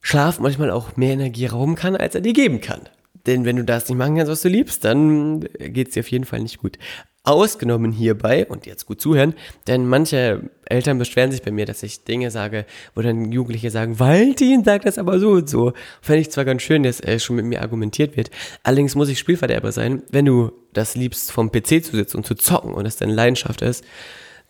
Schlaf 0.00 0.40
manchmal 0.40 0.70
auch 0.70 0.96
mehr 0.96 1.12
Energie 1.12 1.44
rauben 1.44 1.74
kann, 1.74 1.94
als 1.94 2.14
er 2.14 2.22
dir 2.22 2.32
geben 2.32 2.62
kann. 2.62 2.88
Denn 3.26 3.44
wenn 3.44 3.56
du 3.56 3.64
das 3.64 3.86
nicht 3.86 3.98
machen 3.98 4.16
kannst, 4.16 4.32
was 4.32 4.40
du 4.40 4.48
liebst, 4.48 4.82
dann 4.82 5.40
geht 5.58 5.88
es 5.88 5.94
dir 5.94 6.00
auf 6.00 6.10
jeden 6.10 6.24
Fall 6.24 6.40
nicht 6.40 6.56
gut. 6.56 6.78
Ausgenommen 7.22 7.92
hierbei, 7.92 8.46
und 8.46 8.64
jetzt 8.64 8.86
gut 8.86 9.02
zuhören, 9.02 9.34
denn 9.66 9.86
manche 9.86 10.48
Eltern 10.64 10.96
beschweren 10.96 11.30
sich 11.30 11.42
bei 11.42 11.50
mir, 11.50 11.66
dass 11.66 11.82
ich 11.82 12.04
Dinge 12.04 12.30
sage, 12.30 12.64
wo 12.94 13.02
dann 13.02 13.30
Jugendliche 13.30 13.70
sagen, 13.70 14.00
Valentin 14.00 14.64
sagt 14.64 14.86
das 14.86 14.96
aber 14.96 15.20
so 15.20 15.32
und 15.32 15.50
so. 15.50 15.74
Fände 16.00 16.22
ich 16.22 16.30
zwar 16.30 16.46
ganz 16.46 16.62
schön, 16.62 16.82
dass 16.82 16.98
äh, 17.00 17.18
schon 17.18 17.36
mit 17.36 17.44
mir 17.44 17.60
argumentiert 17.60 18.16
wird, 18.16 18.30
allerdings 18.62 18.94
muss 18.94 19.10
ich 19.10 19.18
Spielverderber 19.18 19.70
sein. 19.70 20.02
Wenn 20.10 20.24
du 20.24 20.50
das 20.72 20.94
liebst, 20.94 21.30
vom 21.30 21.52
PC 21.52 21.84
zu 21.84 21.94
sitzen 21.94 22.16
und 22.16 22.26
zu 22.26 22.34
zocken 22.36 22.72
und 22.72 22.84
das 22.84 22.96
deine 22.96 23.12
Leidenschaft 23.12 23.60
ist, 23.60 23.84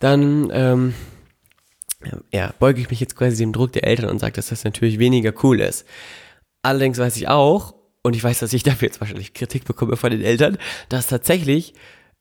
dann 0.01 0.49
ähm, 0.51 0.93
ja, 2.33 2.53
beuge 2.59 2.81
ich 2.81 2.89
mich 2.89 2.99
jetzt 2.99 3.15
quasi 3.15 3.37
dem 3.37 3.53
Druck 3.53 3.71
der 3.71 3.85
Eltern 3.85 4.09
und 4.09 4.19
sage, 4.19 4.33
dass 4.33 4.49
das 4.49 4.63
natürlich 4.63 4.99
weniger 4.99 5.33
cool 5.43 5.59
ist. 5.59 5.85
Allerdings 6.61 6.97
weiß 6.97 7.15
ich 7.17 7.27
auch, 7.27 7.75
und 8.03 8.15
ich 8.15 8.23
weiß, 8.23 8.39
dass 8.39 8.53
ich 8.53 8.63
dafür 8.63 8.87
jetzt 8.87 8.99
wahrscheinlich 8.99 9.33
Kritik 9.33 9.65
bekomme 9.65 9.95
von 9.95 10.11
den 10.11 10.21
Eltern, 10.21 10.57
dass 10.89 11.07
tatsächlich 11.07 11.73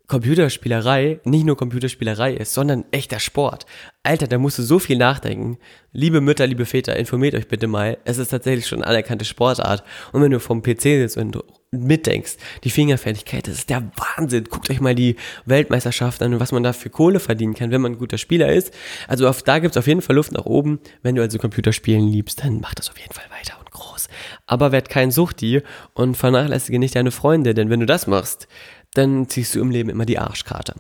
Computerspielerei 0.09 1.21
nicht 1.25 1.47
nur 1.47 1.57
Computerspielerei 1.57 2.35
ist, 2.35 2.53
sondern 2.53 2.85
echter 2.91 3.21
Sport. 3.21 3.65
Alter, 4.03 4.27
da 4.27 4.39
musst 4.39 4.59
du 4.59 4.63
so 4.63 4.79
viel 4.79 4.99
nachdenken. 4.99 5.57
Liebe 5.93 6.21
Mütter, 6.21 6.47
liebe 6.47 6.67
Väter, 6.67 6.97
informiert 6.97 7.35
euch 7.35 7.47
bitte 7.47 7.69
mal. 7.69 7.97
Es 8.05 8.19
ist 8.19 8.29
tatsächlich 8.29 8.67
schon 8.67 8.81
eine 8.81 8.89
anerkannte 8.89 9.25
Sportart. 9.25 9.85
Und 10.13 10.21
wenn 10.21 10.33
du 10.33 10.41
vom 10.41 10.63
PC 10.63 10.83
sitzt 10.83 11.17
und 11.17 11.39
mitdenkst, 11.73 12.37
die 12.65 12.71
Fingerfertigkeit, 12.71 13.47
das 13.47 13.59
ist 13.59 13.71
der 13.71 13.93
Wahnsinn. 13.97 14.45
Guckt 14.45 14.71
euch 14.71 14.81
mal 14.81 14.95
die 14.95 15.17
Weltmeisterschaft 15.45 16.21
an 16.21 16.35
und 16.35 16.41
was 16.41 16.51
man 16.51 16.65
da 16.65 16.73
für 16.73 16.91
Kohle 16.91 17.21
verdienen 17.21 17.55
kann, 17.55 17.71
wenn 17.71 17.81
man 17.81 17.93
ein 17.93 17.99
guter 17.99 18.19
Spieler 18.19 18.53
ist. 18.53 18.75
Also 19.07 19.29
auf, 19.29 19.43
da 19.43 19.61
gibt's 19.61 19.77
auf 19.77 19.87
jeden 19.87 20.03
Fall 20.03 20.17
Luft 20.17 20.33
nach 20.33 20.47
oben. 20.47 20.81
Wenn 21.03 21.15
du 21.15 21.23
also 21.23 21.39
Computerspielen 21.39 22.09
liebst, 22.09 22.43
dann 22.43 22.61
mach 22.61 22.75
das 22.75 22.91
auf 22.91 22.99
jeden 22.99 23.13
Fall 23.15 23.27
weiter 23.31 23.57
und 23.61 23.71
groß. 23.71 24.09
Aber 24.47 24.73
werd 24.73 24.89
kein 24.89 25.13
Suchti 25.13 25.63
und 25.95 26.17
vernachlässige 26.17 26.81
nicht 26.81 26.97
deine 26.97 27.13
Freunde, 27.13 27.55
denn 27.55 27.71
wenn 27.71 27.81
du 27.81 27.87
das 27.87 28.09
machst, 28.09 28.49
dann 28.95 29.29
ziehst 29.29 29.55
du 29.55 29.61
im 29.61 29.71
Leben 29.71 29.91
immer 29.91 30.07
die 30.07 30.19
Arschkarte. 30.19 30.75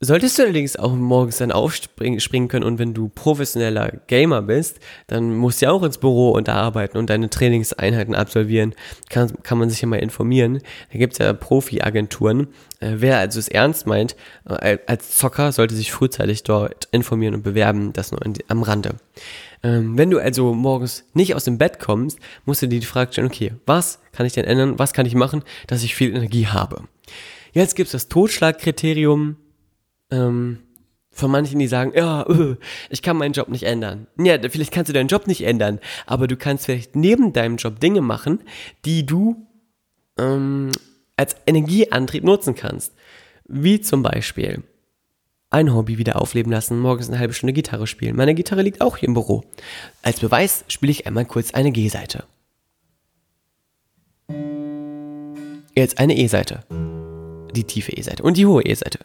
Solltest 0.00 0.38
du 0.38 0.42
allerdings 0.42 0.76
auch 0.76 0.92
morgens 0.92 1.38
dann 1.38 1.52
aufspringen 1.52 2.48
können 2.48 2.64
und 2.64 2.78
wenn 2.78 2.94
du 2.94 3.08
professioneller 3.08 4.00
Gamer 4.08 4.42
bist, 4.42 4.80
dann 5.06 5.34
musst 5.34 5.62
du 5.62 5.66
ja 5.66 5.72
auch 5.72 5.82
ins 5.82 5.98
Büro 5.98 6.32
und 6.32 6.48
da 6.48 6.56
arbeiten 6.56 6.98
und 6.98 7.08
deine 7.08 7.30
Trainingseinheiten 7.30 8.14
absolvieren. 8.14 8.74
Kann, 9.08 9.32
kann 9.44 9.56
man 9.56 9.70
sich 9.70 9.80
ja 9.80 9.88
mal 9.88 10.00
informieren. 10.00 10.60
Da 10.92 10.98
gibt 10.98 11.14
es 11.14 11.20
ja 11.20 11.32
Profi-Agenturen. 11.32 12.48
Äh, 12.80 12.96
wer 12.96 13.18
also 13.18 13.38
es 13.38 13.48
ernst 13.48 13.86
meint, 13.86 14.16
äh, 14.46 14.78
als 14.86 15.16
Zocker 15.16 15.52
sollte 15.52 15.76
sich 15.76 15.92
frühzeitig 15.92 16.42
dort 16.42 16.88
informieren 16.90 17.34
und 17.34 17.42
bewerben, 17.42 17.92
das 17.92 18.10
nur 18.10 18.20
am 18.48 18.62
Rande. 18.62 18.96
Ähm, 19.62 19.96
wenn 19.96 20.10
du 20.10 20.18
also 20.18 20.52
morgens 20.54 21.04
nicht 21.14 21.34
aus 21.36 21.44
dem 21.44 21.56
Bett 21.56 21.78
kommst, 21.78 22.18
musst 22.44 22.60
du 22.60 22.66
dir 22.66 22.80
die 22.80 22.86
Frage 22.86 23.12
stellen, 23.12 23.28
okay, 23.28 23.52
was 23.64 24.00
kann 24.12 24.26
ich 24.26 24.34
denn 24.34 24.44
ändern, 24.44 24.78
was 24.78 24.92
kann 24.92 25.06
ich 25.06 25.14
machen, 25.14 25.44
dass 25.68 25.84
ich 25.84 25.94
viel 25.94 26.14
Energie 26.14 26.48
habe? 26.48 26.82
Jetzt 27.52 27.76
gibt 27.76 27.86
es 27.86 27.92
das 27.92 28.08
Totschlagkriterium 28.08 29.36
ähm, 30.14 30.58
von 31.10 31.30
manchen, 31.30 31.58
die 31.58 31.68
sagen, 31.68 31.92
ja, 31.94 32.26
öh, 32.28 32.56
ich 32.90 33.02
kann 33.02 33.16
meinen 33.16 33.32
Job 33.32 33.48
nicht 33.48 33.64
ändern. 33.64 34.06
Ja, 34.18 34.38
vielleicht 34.48 34.72
kannst 34.72 34.88
du 34.88 34.92
deinen 34.92 35.08
Job 35.08 35.26
nicht 35.26 35.42
ändern, 35.42 35.80
aber 36.06 36.26
du 36.26 36.36
kannst 36.36 36.66
vielleicht 36.66 36.96
neben 36.96 37.32
deinem 37.32 37.56
Job 37.56 37.80
Dinge 37.80 38.00
machen, 38.00 38.40
die 38.84 39.06
du 39.06 39.46
ähm, 40.18 40.70
als 41.16 41.36
Energieantrieb 41.46 42.24
nutzen 42.24 42.54
kannst. 42.54 42.92
Wie 43.46 43.80
zum 43.80 44.02
Beispiel 44.02 44.62
ein 45.50 45.72
Hobby 45.72 45.98
wieder 45.98 46.20
aufleben 46.20 46.50
lassen, 46.50 46.80
morgens 46.80 47.08
eine 47.08 47.18
halbe 47.18 47.34
Stunde 47.34 47.52
Gitarre 47.52 47.86
spielen. 47.86 48.16
Meine 48.16 48.34
Gitarre 48.34 48.62
liegt 48.62 48.80
auch 48.80 48.96
hier 48.96 49.08
im 49.08 49.14
Büro. 49.14 49.44
Als 50.02 50.18
Beweis 50.18 50.64
spiele 50.66 50.90
ich 50.90 51.06
einmal 51.06 51.26
kurz 51.26 51.54
eine 51.54 51.70
G-Seite. 51.70 52.24
Jetzt 55.76 55.98
eine 55.98 56.16
E-Seite. 56.16 56.64
Die 57.54 57.64
tiefe 57.64 57.92
E-Seite 57.92 58.22
und 58.24 58.36
die 58.36 58.46
hohe 58.46 58.64
E-Seite. 58.64 58.98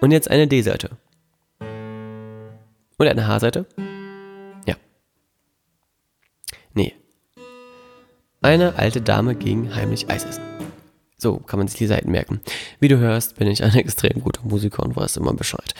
Und 0.00 0.12
jetzt 0.12 0.30
eine 0.30 0.46
D-Seite. 0.46 0.90
Und 2.96 3.06
eine 3.06 3.26
H-Seite. 3.26 3.66
Ja. 4.66 4.76
Nee. 6.74 6.94
Eine 8.40 8.76
alte 8.76 9.02
Dame 9.02 9.34
ging 9.34 9.74
heimlich 9.74 10.08
Eis 10.08 10.24
essen. 10.24 10.42
So 11.18 11.36
kann 11.36 11.58
man 11.58 11.68
sich 11.68 11.76
die 11.76 11.86
Seiten 11.86 12.10
merken. 12.10 12.40
Wie 12.78 12.88
du 12.88 12.96
hörst, 12.96 13.36
bin 13.36 13.46
ich 13.46 13.62
ein 13.62 13.74
extrem 13.74 14.22
guter 14.22 14.40
Musiker 14.42 14.82
und 14.82 14.96
weiß 14.96 15.18
immer 15.18 15.34
Bescheid. 15.34 15.74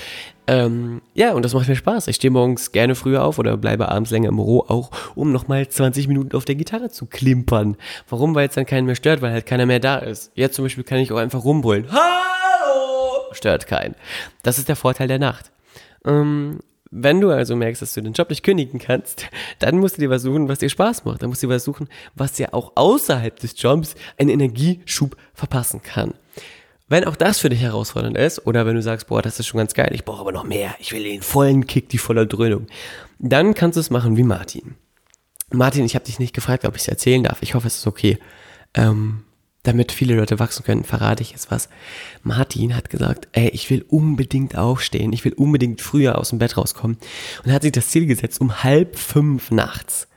Ähm, 0.46 1.00
ja, 1.14 1.32
und 1.32 1.42
das 1.42 1.54
macht 1.54 1.68
mir 1.68 1.76
Spaß. 1.76 2.08
Ich 2.08 2.16
stehe 2.16 2.30
morgens 2.30 2.72
gerne 2.72 2.94
früher 2.94 3.24
auf 3.24 3.38
oder 3.38 3.56
bleibe 3.56 3.88
abends 3.88 4.10
länger 4.10 4.28
im 4.28 4.36
Büro, 4.36 4.66
auch 4.68 4.90
um 5.14 5.32
nochmal 5.32 5.66
20 5.66 6.08
Minuten 6.08 6.36
auf 6.36 6.44
der 6.44 6.56
Gitarre 6.56 6.90
zu 6.90 7.06
klimpern. 7.06 7.78
Warum? 8.10 8.34
Weil 8.34 8.48
es 8.48 8.54
dann 8.54 8.66
keinen 8.66 8.84
mehr 8.84 8.96
stört, 8.96 9.22
weil 9.22 9.32
halt 9.32 9.46
keiner 9.46 9.64
mehr 9.64 9.80
da 9.80 9.96
ist. 9.96 10.30
Jetzt 10.34 10.56
zum 10.56 10.66
Beispiel 10.66 10.84
kann 10.84 10.98
ich 10.98 11.10
auch 11.10 11.16
einfach 11.16 11.42
rumbrüllen. 11.42 11.90
Hallo! 11.90 12.39
Stört 13.32 13.66
keinen. 13.66 13.94
Das 14.42 14.58
ist 14.58 14.68
der 14.68 14.76
Vorteil 14.76 15.08
der 15.08 15.18
Nacht. 15.18 15.50
Ähm, 16.04 16.60
wenn 16.90 17.20
du 17.20 17.30
also 17.30 17.54
merkst, 17.54 17.82
dass 17.82 17.94
du 17.94 18.00
den 18.00 18.12
Job 18.12 18.30
nicht 18.30 18.42
kündigen 18.42 18.80
kannst, 18.80 19.26
dann 19.58 19.78
musst 19.78 19.96
du 19.96 20.00
dir 20.00 20.10
was 20.10 20.22
suchen, 20.22 20.48
was 20.48 20.58
dir 20.58 20.68
Spaß 20.68 21.04
macht. 21.04 21.22
Dann 21.22 21.28
musst 21.28 21.42
du 21.42 21.46
dir 21.46 21.54
was 21.54 21.64
suchen, 21.64 21.88
was 22.14 22.32
dir 22.32 22.54
auch 22.54 22.72
außerhalb 22.74 23.38
des 23.38 23.60
Jobs 23.60 23.94
einen 24.18 24.30
Energieschub 24.30 25.16
verpassen 25.34 25.82
kann. 25.82 26.14
Wenn 26.88 27.04
auch 27.04 27.14
das 27.14 27.38
für 27.38 27.48
dich 27.48 27.60
herausfordernd 27.60 28.18
ist, 28.18 28.46
oder 28.46 28.66
wenn 28.66 28.74
du 28.74 28.82
sagst, 28.82 29.06
boah, 29.06 29.22
das 29.22 29.38
ist 29.38 29.46
schon 29.46 29.58
ganz 29.58 29.74
geil, 29.74 29.90
ich 29.92 30.04
brauche 30.04 30.22
aber 30.22 30.32
noch 30.32 30.42
mehr, 30.42 30.74
ich 30.80 30.90
will 30.90 31.04
den 31.04 31.22
vollen 31.22 31.68
Kick, 31.68 31.88
die 31.88 31.98
volle 31.98 32.26
Dröhnung, 32.26 32.66
dann 33.20 33.54
kannst 33.54 33.76
du 33.76 33.80
es 33.80 33.90
machen 33.90 34.16
wie 34.16 34.24
Martin. 34.24 34.74
Martin, 35.52 35.84
ich 35.84 35.94
habe 35.94 36.04
dich 36.04 36.18
nicht 36.18 36.34
gefragt, 36.34 36.64
ob 36.64 36.74
ich 36.74 36.82
es 36.82 36.88
erzählen 36.88 37.22
darf. 37.22 37.42
Ich 37.42 37.54
hoffe, 37.54 37.68
es 37.68 37.78
ist 37.78 37.86
okay. 37.86 38.18
Ähm, 38.74 39.22
damit 39.62 39.92
viele 39.92 40.14
Leute 40.14 40.38
wachsen 40.38 40.64
können, 40.64 40.84
verrate 40.84 41.22
ich 41.22 41.32
jetzt 41.32 41.50
was. 41.50 41.68
Martin 42.22 42.74
hat 42.74 42.90
gesagt, 42.90 43.28
ey, 43.32 43.48
ich 43.48 43.68
will 43.70 43.84
unbedingt 43.88 44.56
aufstehen, 44.56 45.12
ich 45.12 45.24
will 45.24 45.34
unbedingt 45.34 45.80
früher 45.80 46.18
aus 46.18 46.30
dem 46.30 46.38
Bett 46.38 46.56
rauskommen 46.56 46.96
und 47.44 47.52
hat 47.52 47.62
sich 47.62 47.72
das 47.72 47.88
Ziel 47.88 48.06
gesetzt, 48.06 48.40
um 48.40 48.62
halb 48.62 48.96
fünf 48.98 49.50
nachts 49.50 50.08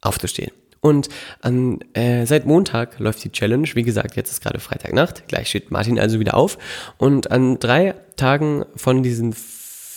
aufzustehen. 0.00 0.52
Und 0.80 1.08
an, 1.40 1.78
äh, 1.94 2.26
seit 2.26 2.44
Montag 2.44 2.98
läuft 2.98 3.24
die 3.24 3.32
Challenge. 3.32 3.66
Wie 3.72 3.84
gesagt, 3.84 4.16
jetzt 4.16 4.30
ist 4.30 4.42
gerade 4.42 4.60
Freitagnacht. 4.60 5.26
Gleich 5.28 5.48
steht 5.48 5.70
Martin 5.70 5.98
also 5.98 6.20
wieder 6.20 6.34
auf. 6.34 6.58
Und 6.98 7.30
an 7.30 7.58
drei 7.58 7.94
Tagen 8.16 8.66
von 8.76 9.02
diesen 9.02 9.34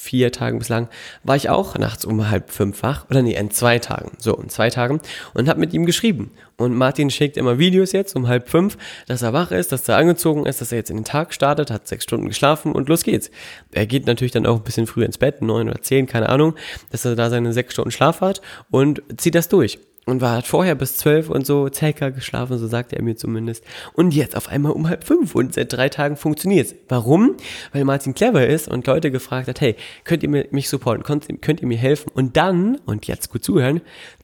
vier 0.08 0.32
Tagen 0.32 0.60
bislang 0.60 0.88
war 1.24 1.36
ich 1.36 1.50
auch 1.50 1.78
nachts 1.78 2.06
um 2.06 2.30
halb 2.30 2.50
fünf 2.50 2.82
wach. 2.82 3.06
Oder 3.10 3.22
nee, 3.22 3.36
in 3.36 3.52
zwei 3.52 3.78
Tagen. 3.80 4.12
So, 4.20 4.36
in 4.36 4.48
zwei 4.50 4.70
Tagen. 4.70 5.02
Und 5.34 5.50
habe 5.50 5.60
mit 5.60 5.74
ihm 5.74 5.86
geschrieben. 5.86 6.32
Und 6.56 6.76
Martin 6.76 7.10
schickt 7.10 7.36
immer 7.36 7.60
Videos 7.60 7.92
jetzt 7.92 8.16
um 8.16 8.28
halb 8.28 8.50
fünf, 8.50 8.78
dass 9.06 9.22
er 9.22 9.34
wach 9.34 9.52
ist, 9.52 9.72
dass 9.72 9.88
er 9.90 9.98
angezogen 9.98 10.46
ist, 10.46 10.62
dass 10.62 10.72
er 10.72 10.78
jetzt 10.78 10.90
in 10.90 10.98
den 10.98 11.06
Tag 11.06 11.34
startet, 11.34 11.70
hat 11.70 11.88
sechs 11.88 12.06
Stunden 12.06 12.28
geschlafen 12.28 12.72
und 12.72 12.88
los 12.90 13.04
geht's. 13.04 13.30
Er 13.72 13.86
geht 13.86 14.08
natürlich 14.08 14.32
dann 14.32 14.46
auch 14.46 14.56
ein 14.56 14.64
bisschen 14.64 14.88
früher 14.88 15.06
ins 15.06 15.18
Bett, 15.18 15.42
neun 15.42 15.70
oder 15.70 15.82
zehn, 15.82 16.08
keine 16.08 16.30
Ahnung, 16.30 16.56
dass 16.90 17.06
er 17.06 17.16
da 17.16 17.30
seine 17.30 17.54
sechs 17.54 17.74
Stunden 17.74 17.92
Schlaf 17.92 18.22
hat 18.22 18.42
und 18.72 19.04
zieht 19.18 19.36
das 19.36 19.50
durch 19.50 19.78
und 20.08 20.22
war 20.22 20.38
hat 20.38 20.48
vorher 20.48 20.74
bis 20.76 20.98
zwölf 20.98 21.30
und 21.30 21.46
so 21.46 21.70
Zelka 21.70 22.10
geschlafen, 22.10 22.58
so 22.58 22.68
sagte 22.68 22.96
er 22.96 23.04
mir 23.04 23.16
zumindest. 23.16 23.64
Und 23.94 24.14
jetzt 24.14 24.36
auf 24.36 24.48
einmal 24.48 24.72
um 24.72 24.88
halb 24.88 25.04
fünf 25.04 25.36
und 25.36 25.54
seit 25.54 25.74
drei 25.74 25.90
Tagen 25.90 26.16
funktioniert's. 26.16 26.74
Warum? 26.88 27.36
Weil 27.74 27.84
Martin 27.84 28.16
clever 28.16 28.48
ist 28.48 28.68
und 28.68 28.88
Leute 28.88 29.12
gefragt 29.12 29.48
hat, 29.48 29.62
hey, 29.62 29.76
könnt 30.06 30.24
ihr 30.24 30.30
mich 30.30 30.70
supporten, 30.70 31.04
könnt, 31.04 31.28
könnt 31.42 31.62
ihr 31.62 31.68
mir 31.68 31.78
helfen? 31.78 32.10
Und 32.14 32.38
dann, 32.38 32.80
und 32.86 33.08
jetzt 33.08 33.30
gut 33.30 33.44
zuhören, 33.44 33.82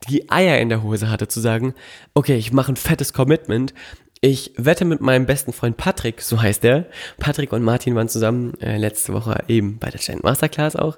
die 0.09 0.31
Eier 0.31 0.59
in 0.59 0.69
der 0.69 0.83
Hose 0.83 1.11
hatte 1.11 1.27
zu 1.27 1.39
sagen, 1.41 1.73
okay, 2.13 2.37
ich 2.37 2.53
mache 2.53 2.71
ein 2.71 2.77
fettes 2.77 3.13
Commitment, 3.13 3.73
ich 4.21 4.53
wette 4.55 4.85
mit 4.85 5.01
meinem 5.01 5.25
besten 5.25 5.51
Freund 5.51 5.75
Patrick, 5.75 6.21
so 6.21 6.41
heißt 6.41 6.63
er. 6.63 6.85
Patrick 7.19 7.51
und 7.51 7.61
Martin 7.61 7.93
waren 7.93 8.07
zusammen 8.07 8.53
äh, 8.61 8.77
letzte 8.77 9.11
Woche 9.11 9.37
eben 9.49 9.79
bei 9.79 9.89
der 9.89 9.99
Giant 9.99 10.23
Masterclass 10.23 10.77
auch. 10.77 10.97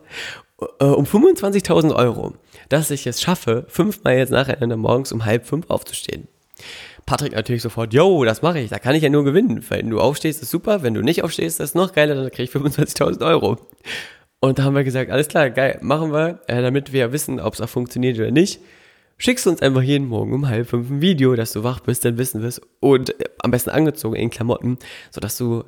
Äh, 0.80 0.86
um 0.86 1.06
25.000 1.06 1.96
Euro, 1.96 2.36
dass 2.69 2.91
ich 2.91 3.07
es 3.07 3.22
schaffe, 3.22 3.65
fünfmal 3.67 4.17
jetzt 4.17 4.31
nacheinander 4.31 4.77
morgens 4.77 5.12
um 5.12 5.25
halb 5.25 5.45
fünf 5.45 5.69
aufzustehen. 5.69 6.27
Patrick 7.05 7.34
natürlich 7.34 7.62
sofort, 7.62 7.93
yo, 7.93 8.24
das 8.25 8.41
mache 8.41 8.60
ich, 8.60 8.69
da 8.69 8.79
kann 8.79 8.95
ich 8.95 9.03
ja 9.03 9.10
nur 9.10 9.24
gewinnen. 9.24 9.63
Wenn 9.69 9.89
du 9.89 10.00
aufstehst, 10.00 10.41
ist 10.41 10.50
super, 10.50 10.81
wenn 10.81 10.93
du 10.93 11.01
nicht 11.01 11.24
aufstehst, 11.24 11.60
ist 11.60 11.75
noch 11.75 11.93
geiler, 11.93 12.15
dann 12.15 12.31
kriege 12.31 12.43
ich 12.43 12.50
25.000 12.50 13.25
Euro. 13.25 13.57
Und 14.39 14.60
da 14.60 14.63
haben 14.63 14.75
wir 14.75 14.84
gesagt, 14.84 15.12
alles 15.12 15.27
klar, 15.27 15.50
geil, 15.50 15.79
machen 15.81 16.12
wir, 16.12 16.39
äh, 16.48 16.62
damit 16.62 16.93
wir 16.93 17.12
wissen, 17.12 17.39
ob 17.39 17.53
es 17.53 17.62
auch 17.62 17.69
funktioniert 17.69 18.17
oder 18.17 18.31
nicht 18.31 18.60
schickst 19.17 19.45
du 19.45 19.50
uns 19.51 19.62
einfach 19.62 19.81
jeden 19.81 20.07
Morgen 20.07 20.34
um 20.34 20.48
halb 20.48 20.69
fünf 20.69 20.89
ein 20.89 21.01
Video, 21.01 21.36
dass 21.36 21.53
du 21.53 21.63
wach 21.63 21.79
bist, 21.79 22.05
dann 22.05 22.17
wissen 22.17 22.41
wir 22.41 22.50
es. 22.50 22.62
Und 22.79 23.19
äh, 23.19 23.25
am 23.41 23.51
besten 23.51 23.69
angezogen 23.69 24.15
in 24.15 24.29
Klamotten, 24.29 24.77
sodass 25.12 25.38
du 25.38 25.63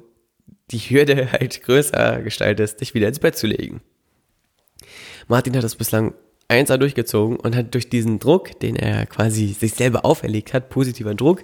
die 0.71 0.79
Hürde 0.79 1.31
halt 1.31 1.61
größer 1.63 2.21
gestaltest, 2.21 2.81
dich 2.81 2.93
wieder 2.93 3.07
ins 3.07 3.19
Bett 3.19 3.37
zu 3.37 3.47
legen. 3.47 3.81
Martin 5.27 5.55
hat 5.55 5.63
das 5.63 5.75
bislang 5.75 6.13
1A 6.49 6.77
durchgezogen 6.77 7.37
und 7.37 7.55
hat 7.55 7.73
durch 7.73 7.89
diesen 7.89 8.19
Druck, 8.19 8.59
den 8.59 8.75
er 8.75 9.05
quasi 9.05 9.47
sich 9.47 9.73
selber 9.73 10.05
auferlegt 10.05 10.53
hat, 10.53 10.69
positiver 10.69 11.13
Druck, 11.13 11.43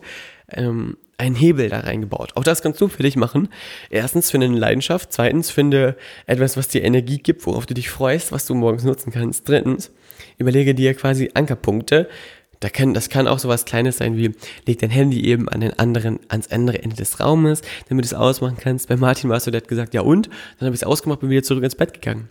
ähm, 0.50 0.98
einen 1.18 1.36
Hebel 1.36 1.70
da 1.70 1.82
reingebaut. 1.82 2.32
Auch 2.36 2.44
das 2.44 2.62
kannst 2.62 2.82
du 2.82 2.88
für 2.88 3.04
dich 3.04 3.16
machen. 3.16 3.50
Erstens 3.90 4.32
finde 4.32 4.48
eine 4.48 4.58
Leidenschaft, 4.58 5.14
zweitens 5.14 5.52
finde 5.52 5.96
etwas, 6.26 6.58
was 6.58 6.70
dir 6.70 6.84
Energie 6.84 7.18
gibt, 7.18 7.46
worauf 7.46 7.66
du 7.66 7.74
dich 7.74 7.90
freust, 7.90 8.32
was 8.32 8.46
du 8.46 8.56
morgens 8.56 8.84
nutzen 8.84 9.12
kannst. 9.12 9.48
Drittens, 9.48 9.92
überlege 10.38 10.74
dir 10.74 10.94
quasi 10.94 11.32
Ankerpunkte, 11.34 12.10
da 12.64 12.70
kann, 12.70 12.94
das 12.94 13.10
kann 13.10 13.28
auch 13.28 13.40
so 13.40 13.50
was 13.50 13.66
Kleines 13.66 13.98
sein 13.98 14.16
wie, 14.16 14.32
leg 14.66 14.80
dein 14.80 14.90
Handy 14.90 15.26
eben 15.26 15.50
an 15.50 15.62
den 15.62 15.78
anderen, 15.78 16.20
ans 16.30 16.50
andere 16.52 16.82
Ende 16.82 16.96
des 16.96 17.20
Raumes, 17.20 17.62
damit 17.90 18.06
du 18.06 18.08
es 18.08 18.14
ausmachen 18.14 18.58
kannst. 18.60 18.88
Bei 18.88 18.96
Martin 18.96 19.30
war 19.30 19.38
es 19.38 19.44
so, 19.44 19.52
der 19.52 19.62
hat 19.62 19.68
gesagt, 19.68 19.94
ja 19.94 20.02
und? 20.02 20.28
Dann 20.60 20.68
habe 20.68 20.76
ich 20.76 20.82
es 20.82 20.88
ausgemacht, 20.88 21.20
bin 21.20 21.30
wieder 21.30 21.44
zurück 21.44 21.64
ins 21.64 21.76
Bett 21.76 21.94
gegangen. 21.94 22.30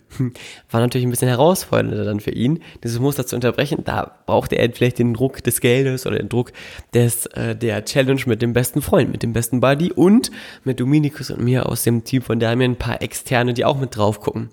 War 0.71 0.81
natürlich 0.81 1.05
ein 1.05 1.11
bisschen 1.11 1.27
herausfordernder 1.27 2.03
dann 2.03 2.19
für 2.19 2.31
ihn, 2.31 2.59
dieses 2.83 2.99
Muster 2.99 3.25
zu 3.25 3.35
unterbrechen. 3.35 3.83
Da 3.85 4.19
brauchte 4.25 4.55
er 4.55 4.71
vielleicht 4.71 4.99
den 4.99 5.13
Druck 5.13 5.43
des 5.43 5.61
Geldes 5.61 6.05
oder 6.05 6.17
den 6.17 6.29
Druck 6.29 6.51
des, 6.93 7.27
äh, 7.27 7.55
der 7.55 7.85
Challenge 7.85 8.21
mit 8.25 8.41
dem 8.41 8.53
besten 8.53 8.81
Freund, 8.81 9.11
mit 9.11 9.23
dem 9.23 9.33
besten 9.33 9.59
Buddy 9.59 9.91
und 9.91 10.31
mit 10.63 10.79
Dominikus 10.79 11.29
und 11.29 11.43
mir 11.43 11.69
aus 11.69 11.83
dem 11.83 12.03
Team 12.03 12.21
von 12.21 12.39
Damien 12.39 12.71
ein 12.71 12.77
paar 12.77 13.01
Externe, 13.01 13.53
die 13.53 13.65
auch 13.65 13.79
mit 13.79 13.95
drauf 13.95 14.19
gucken. 14.19 14.49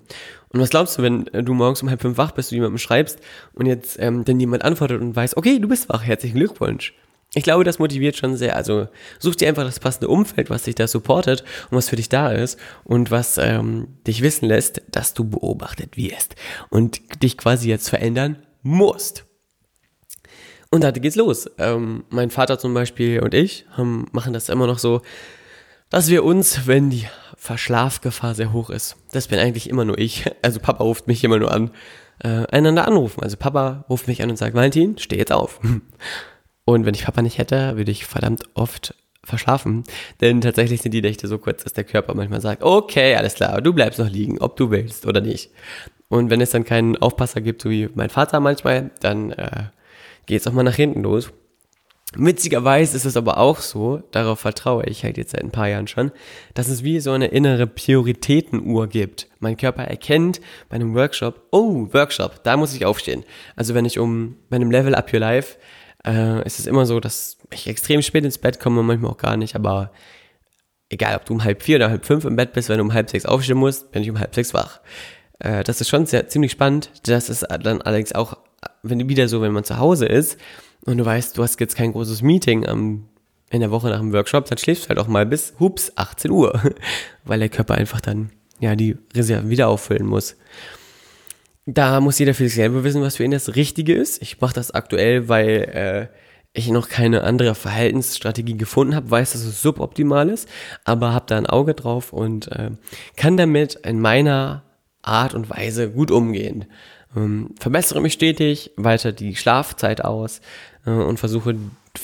Und 0.53 0.59
was 0.59 0.69
glaubst 0.69 0.97
du, 0.97 1.01
wenn 1.01 1.27
äh, 1.27 1.43
du 1.43 1.53
morgens 1.53 1.81
um 1.81 1.89
halb 1.89 2.01
fünf 2.01 2.17
wach 2.17 2.31
bist, 2.31 2.51
du 2.51 2.55
jemandem 2.55 2.77
schreibst 2.77 3.19
und 3.53 3.65
jetzt 3.65 3.97
ähm, 3.99 4.25
dann 4.25 4.39
jemand 4.39 4.63
antwortet 4.63 5.01
und 5.01 5.15
weiß, 5.15 5.37
okay, 5.37 5.59
du 5.59 5.67
bist 5.67 5.89
wach, 5.89 6.03
herzlichen 6.03 6.37
Glückwunsch. 6.37 6.93
ich 7.33 7.43
glaube, 7.43 7.63
das 7.63 7.79
motiviert 7.79 8.17
schon 8.17 8.35
sehr. 8.35 8.57
Also 8.57 8.89
such 9.19 9.37
dir 9.37 9.47
einfach 9.47 9.63
das 9.63 9.79
passende 9.79 10.09
Umfeld, 10.09 10.49
was 10.49 10.63
dich 10.63 10.75
da 10.75 10.87
supportet 10.87 11.43
und 11.69 11.77
was 11.77 11.89
für 11.89 11.95
dich 11.95 12.09
da 12.09 12.31
ist 12.31 12.59
und 12.83 13.11
was 13.11 13.37
ähm, 13.37 13.87
dich 14.05 14.21
wissen 14.21 14.47
lässt, 14.47 14.81
dass 14.91 15.13
du 15.13 15.23
beobachtet 15.23 15.95
wirst 15.95 16.35
und 16.69 17.23
dich 17.23 17.37
quasi 17.37 17.69
jetzt 17.69 17.89
verändern 17.89 18.37
musst. 18.61 19.25
Und 20.69 20.83
da 20.83 20.91
geht's 20.91 21.15
los. 21.15 21.49
Ähm, 21.57 22.05
mein 22.09 22.29
Vater 22.29 22.59
zum 22.59 22.73
Beispiel 22.73 23.19
und 23.21 23.33
ich 23.33 23.65
haben, 23.71 24.07
machen 24.11 24.33
das 24.33 24.49
immer 24.49 24.67
noch 24.67 24.79
so, 24.79 25.01
dass 25.89 26.09
wir 26.09 26.23
uns, 26.23 26.67
wenn 26.67 26.89
die 26.89 27.05
Verschlafgefahr 27.43 28.35
sehr 28.35 28.53
hoch 28.53 28.69
ist, 28.69 28.97
das 29.13 29.27
bin 29.27 29.39
eigentlich 29.39 29.67
immer 29.67 29.83
nur 29.83 29.97
ich, 29.97 30.25
also 30.43 30.59
Papa 30.59 30.83
ruft 30.83 31.07
mich 31.07 31.23
immer 31.23 31.39
nur 31.39 31.51
an, 31.51 31.71
äh, 32.19 32.45
einander 32.51 32.87
anrufen. 32.87 33.23
Also 33.23 33.35
Papa 33.35 33.83
ruft 33.89 34.07
mich 34.07 34.21
an 34.21 34.29
und 34.29 34.37
sagt, 34.37 34.53
Valentin, 34.53 34.99
steh 34.99 35.17
jetzt 35.17 35.31
auf. 35.31 35.59
Und 36.65 36.85
wenn 36.85 36.93
ich 36.93 37.05
Papa 37.05 37.23
nicht 37.23 37.39
hätte, 37.39 37.75
würde 37.77 37.89
ich 37.89 38.05
verdammt 38.05 38.43
oft 38.53 38.93
verschlafen. 39.23 39.83
Denn 40.21 40.39
tatsächlich 40.41 40.83
sind 40.83 40.93
die 40.93 41.01
Nächte 41.01 41.27
so 41.27 41.39
kurz, 41.39 41.63
dass 41.63 41.73
der 41.73 41.83
Körper 41.83 42.13
manchmal 42.13 42.41
sagt, 42.41 42.61
okay, 42.61 43.15
alles 43.15 43.33
klar, 43.33 43.59
du 43.59 43.73
bleibst 43.73 43.97
noch 43.97 44.09
liegen, 44.09 44.39
ob 44.39 44.55
du 44.55 44.69
willst 44.69 45.07
oder 45.07 45.19
nicht. 45.19 45.49
Und 46.09 46.29
wenn 46.29 46.41
es 46.41 46.51
dann 46.51 46.63
keinen 46.63 46.95
Aufpasser 46.97 47.41
gibt, 47.41 47.63
so 47.63 47.71
wie 47.71 47.89
mein 47.95 48.11
Vater 48.11 48.39
manchmal, 48.39 48.91
dann 48.99 49.31
äh, 49.31 49.63
geht 50.27 50.41
es 50.41 50.47
auch 50.47 50.53
mal 50.53 50.61
nach 50.61 50.75
hinten 50.75 51.01
los. 51.01 51.31
Witzigerweise 52.13 52.97
ist 52.97 53.05
es 53.05 53.15
aber 53.15 53.37
auch 53.37 53.59
so, 53.59 54.03
darauf 54.11 54.41
vertraue 54.41 54.83
ich 54.85 55.05
halt 55.05 55.17
jetzt 55.17 55.31
seit 55.31 55.43
ein 55.43 55.51
paar 55.51 55.69
Jahren 55.69 55.87
schon, 55.87 56.11
dass 56.53 56.67
es 56.67 56.83
wie 56.83 56.99
so 56.99 57.11
eine 57.11 57.27
innere 57.27 57.67
Prioritätenuhr 57.67 58.87
gibt. 58.87 59.27
Mein 59.39 59.55
Körper 59.55 59.83
erkennt 59.83 60.41
bei 60.67 60.75
einem 60.75 60.93
Workshop, 60.93 61.47
oh, 61.51 61.87
Workshop, 61.93 62.43
da 62.43 62.57
muss 62.57 62.75
ich 62.75 62.85
aufstehen. 62.85 63.23
Also 63.55 63.75
wenn 63.75 63.85
ich 63.85 63.97
um, 63.97 64.35
bei 64.49 64.57
einem 64.57 64.71
Level 64.71 64.93
Up 64.93 65.13
Your 65.13 65.21
Life, 65.21 65.57
äh, 66.05 66.45
ist 66.45 66.59
es 66.59 66.67
immer 66.67 66.85
so, 66.85 66.99
dass 66.99 67.37
ich 67.53 67.67
extrem 67.67 68.01
spät 68.01 68.25
ins 68.25 68.39
Bett 68.39 68.59
komme, 68.59 68.83
manchmal 68.83 69.11
auch 69.11 69.17
gar 69.17 69.37
nicht, 69.37 69.55
aber 69.55 69.91
egal, 70.89 71.15
ob 71.15 71.23
du 71.23 71.33
um 71.33 71.43
halb 71.45 71.63
vier 71.63 71.77
oder 71.77 71.89
halb 71.89 72.05
fünf 72.05 72.25
im 72.25 72.35
Bett 72.35 72.51
bist, 72.51 72.67
wenn 72.67 72.77
du 72.77 72.83
um 72.83 72.93
halb 72.93 73.09
sechs 73.09 73.25
aufstehen 73.25 73.57
musst, 73.57 73.91
bin 73.93 74.03
ich 74.03 74.09
um 74.09 74.19
halb 74.19 74.35
sechs 74.35 74.53
wach. 74.53 74.81
Äh, 75.39 75.63
das 75.63 75.79
ist 75.79 75.87
schon 75.87 76.05
sehr, 76.05 76.27
ziemlich 76.27 76.51
spannend. 76.51 76.91
Das 77.03 77.29
ist 77.29 77.43
dann 77.43 77.81
allerdings 77.81 78.13
auch, 78.13 78.37
wenn 78.83 79.07
wieder 79.09 79.27
so, 79.27 79.41
wenn 79.41 79.53
man 79.53 79.63
zu 79.63 79.77
Hause 79.77 80.05
ist, 80.05 80.37
und 80.85 80.97
du 80.97 81.05
weißt, 81.05 81.37
du 81.37 81.43
hast 81.43 81.59
jetzt 81.59 81.75
kein 81.75 81.91
großes 81.91 82.21
Meeting 82.21 82.65
am, 82.65 83.07
in 83.49 83.61
der 83.61 83.71
Woche 83.71 83.89
nach 83.89 83.99
dem 83.99 84.13
Workshop, 84.13 84.45
dann 84.45 84.57
schläfst 84.57 84.85
du 84.85 84.89
halt 84.89 84.99
auch 84.99 85.07
mal 85.07 85.25
bis, 85.25 85.53
hups, 85.59 85.91
18 85.95 86.31
Uhr, 86.31 86.59
weil 87.23 87.39
der 87.39 87.49
Körper 87.49 87.75
einfach 87.75 88.01
dann, 88.01 88.31
ja, 88.59 88.75
die 88.75 88.97
Reserven 89.13 89.49
wieder 89.49 89.67
auffüllen 89.67 90.07
muss. 90.07 90.35
Da 91.65 91.99
muss 92.01 92.17
jeder 92.17 92.33
für 92.33 92.45
sich 92.45 92.55
selber 92.55 92.83
wissen, 92.83 93.01
was 93.01 93.17
für 93.17 93.23
ihn 93.23 93.31
das 93.31 93.55
Richtige 93.55 93.93
ist. 93.93 94.21
Ich 94.21 94.41
mache 94.41 94.55
das 94.55 94.71
aktuell, 94.71 95.29
weil 95.29 96.09
äh, 96.11 96.17
ich 96.53 96.69
noch 96.69 96.89
keine 96.89 97.23
andere 97.23 97.55
Verhaltensstrategie 97.55 98.57
gefunden 98.57 98.95
habe, 98.95 99.09
weiß, 99.09 99.33
dass 99.33 99.43
es 99.43 99.61
suboptimal 99.61 100.27
ist, 100.29 100.49
aber 100.83 101.13
habe 101.13 101.25
da 101.27 101.37
ein 101.37 101.45
Auge 101.45 101.75
drauf 101.75 102.11
und 102.11 102.51
äh, 102.51 102.71
kann 103.15 103.37
damit 103.37 103.75
in 103.75 104.01
meiner 104.01 104.63
Art 105.01 105.33
und 105.33 105.49
Weise 105.49 105.91
gut 105.91 106.11
umgehen. 106.11 106.65
Ähm, 107.15 107.49
verbessere 107.59 108.01
mich 108.01 108.13
stetig, 108.13 108.71
weiter 108.77 109.11
die 109.11 109.35
Schlafzeit 109.35 110.03
aus 110.03 110.41
äh, 110.85 110.91
und 110.91 111.19
versuche 111.19 111.55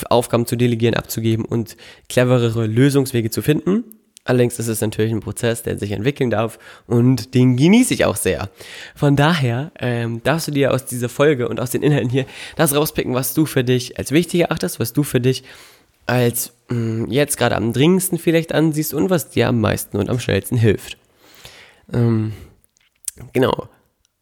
Aufgaben 0.09 0.45
zu 0.45 0.55
delegieren, 0.55 0.95
abzugeben 0.95 1.45
und 1.45 1.77
cleverere 2.09 2.67
Lösungswege 2.67 3.29
zu 3.29 3.41
finden. 3.41 3.83
Allerdings 4.25 4.59
ist 4.59 4.67
es 4.67 4.81
natürlich 4.81 5.13
ein 5.13 5.21
Prozess, 5.21 5.63
der 5.63 5.77
sich 5.77 5.91
entwickeln 5.93 6.29
darf 6.29 6.59
und 6.85 7.33
den 7.33 7.55
genieße 7.55 7.93
ich 7.93 8.03
auch 8.03 8.17
sehr. 8.17 8.49
Von 8.93 9.15
daher 9.15 9.71
ähm, 9.79 10.21
darfst 10.23 10.49
du 10.49 10.51
dir 10.51 10.73
aus 10.73 10.85
dieser 10.85 11.07
Folge 11.07 11.47
und 11.47 11.61
aus 11.61 11.71
den 11.71 11.81
Inhalten 11.81 12.09
hier 12.09 12.25
das 12.57 12.75
rauspicken, 12.75 13.13
was 13.13 13.33
du 13.33 13.45
für 13.45 13.63
dich 13.63 13.97
als 13.97 14.11
wichtig 14.11 14.41
erachtest, 14.41 14.81
was 14.81 14.91
du 14.91 15.03
für 15.03 15.21
dich 15.21 15.45
als 16.07 16.51
mh, 16.67 16.77
mm, 16.77 17.11
jetzt 17.11 17.37
gerade 17.37 17.55
am 17.55 17.71
dringendsten 17.71 18.17
vielleicht 18.17 18.53
ansiehst 18.53 18.93
und 18.93 19.09
was 19.09 19.29
dir 19.29 19.47
am 19.47 19.61
meisten 19.61 19.95
und 19.95 20.09
am 20.09 20.19
schnellsten 20.19 20.57
hilft. 20.57 20.97
Ähm, 21.93 22.33
genau. 23.31 23.69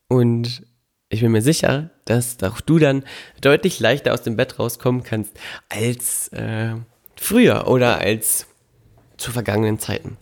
Und 0.07 0.64
ich 1.09 1.21
bin 1.21 1.31
mir 1.31 1.41
sicher, 1.41 1.91
dass 2.05 2.41
auch 2.43 2.61
du 2.61 2.79
dann 2.79 3.03
deutlich 3.41 3.79
leichter 3.79 4.13
aus 4.13 4.23
dem 4.23 4.35
Bett 4.35 4.59
rauskommen 4.59 5.03
kannst 5.03 5.39
als 5.69 6.29
äh, 6.29 6.75
früher 7.15 7.67
oder 7.67 7.99
als 7.99 8.47
zu 9.17 9.31
vergangenen 9.31 9.79
Zeiten. 9.79 10.17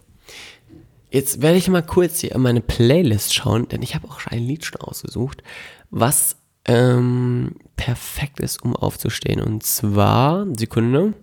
Jetzt 1.09 1.41
werde 1.41 1.57
ich 1.57 1.67
mal 1.67 1.85
kurz 1.85 2.19
hier 2.21 2.33
in 2.33 2.41
meine 2.41 2.61
Playlist 2.61 3.35
schauen, 3.35 3.67
denn 3.69 3.83
ich 3.83 3.93
habe 3.93 4.07
auch 4.07 4.19
schon 4.19 4.33
ein 4.33 4.43
Lied 4.43 4.65
schon 4.65 4.81
ausgesucht, 4.81 5.43
was 5.91 6.37
ähm, 6.65 7.55
perfekt 7.75 8.39
ist, 8.39 8.63
um 8.63 8.75
aufzustehen. 8.75 9.39
Und 9.39 9.63
zwar, 9.63 10.47
Sekunde. 10.57 11.13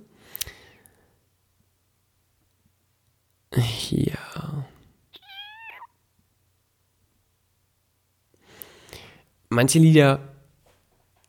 Hier. 3.53 4.17
Manche 9.51 9.79
Lieder 9.79 10.21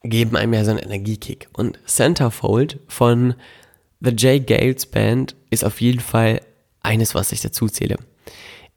geben 0.04 0.36
einem 0.36 0.54
ja 0.54 0.64
so 0.64 0.72
einen 0.72 0.80
Energiekick. 0.80 1.50
Und 1.54 1.80
Centerfold 1.86 2.80
von 2.88 3.36
The 4.00 4.14
Jay 4.18 4.40
Gales 4.40 4.86
Band 4.86 5.36
ist 5.50 5.66
auf 5.66 5.82
jeden 5.82 6.00
Fall 6.00 6.42
eines, 6.82 7.14
was 7.14 7.32
ich 7.32 7.42
dazu 7.42 7.68
zähle. 7.68 7.98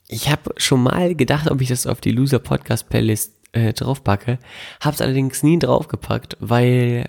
Ich 0.08 0.28
habe 0.28 0.52
schon 0.58 0.82
mal 0.82 1.14
gedacht, 1.14 1.50
ob 1.50 1.60
ich 1.60 1.68
das 1.68 1.86
auf 1.86 2.00
die 2.00 2.10
Loser 2.10 2.38
Podcast 2.38 2.90
Playlist 2.90 3.32
äh, 3.52 3.72
draufpacke, 3.72 4.38
habe 4.80 4.94
es 4.94 5.00
allerdings 5.00 5.42
nie 5.42 5.58
draufgepackt, 5.58 6.36
weil 6.40 7.08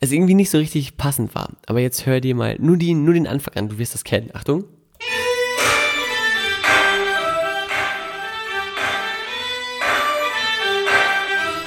es 0.00 0.10
irgendwie 0.10 0.34
nicht 0.34 0.50
so 0.50 0.58
richtig 0.58 0.96
passend 0.96 1.34
war. 1.34 1.50
Aber 1.66 1.80
jetzt 1.80 2.06
hör 2.06 2.20
dir 2.20 2.34
mal 2.34 2.56
nur, 2.58 2.76
die, 2.76 2.94
nur 2.94 3.14
den 3.14 3.26
Anfang 3.26 3.54
an, 3.56 3.68
du 3.68 3.78
wirst 3.78 3.94
das 3.94 4.04
kennen. 4.04 4.30
Achtung. 4.32 4.64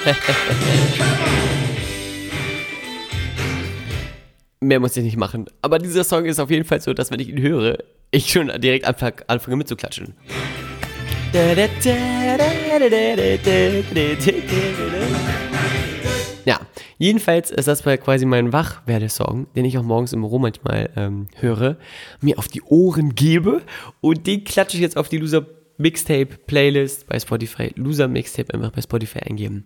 Mehr 4.62 4.80
muss 4.80 4.96
ich 4.98 5.04
nicht 5.04 5.18
machen. 5.18 5.46
Aber 5.62 5.78
dieser 5.80 6.04
Song 6.04 6.26
ist 6.26 6.40
auf 6.40 6.50
jeden 6.50 6.66
Fall 6.66 6.82
so, 6.82 6.94
dass 6.94 7.12
wenn 7.12 7.20
ich 7.20 7.30
ihn 7.30 7.40
höre, 7.42 7.78
ich 8.12 8.32
schon 8.32 8.52
direkt 8.62 8.86
anfange, 8.86 9.18
anfange 9.28 9.58
mitzuklatschen. 9.58 10.14
Ja, 16.46 16.60
jedenfalls 16.98 17.52
ist 17.52 17.68
das 17.68 17.84
quasi 17.84 18.26
mein 18.26 18.54
Wachwerdesong, 18.54 19.48
den 19.56 19.66
ich 19.66 19.78
auch 19.78 19.84
morgens 19.84 20.14
im 20.14 20.22
Büro 20.22 20.40
manchmal 20.40 20.90
ähm, 20.96 21.28
höre, 21.40 21.78
mir 22.22 22.38
auf 22.38 22.48
die 22.50 22.62
Ohren 22.64 23.16
gebe 23.16 23.62
und 24.02 24.28
den 24.28 24.44
klatsche 24.44 24.78
ich 24.78 24.82
jetzt 24.82 24.98
auf 24.98 25.10
die 25.10 25.18
Loser 25.18 25.46
Mixtape 25.78 26.38
Playlist 26.46 27.08
bei 27.08 27.20
Spotify. 27.20 27.72
Loser 27.76 28.08
Mixtape 28.08 28.54
einfach 28.54 28.72
bei 28.72 28.82
Spotify 28.82 29.20
eingeben. 29.20 29.66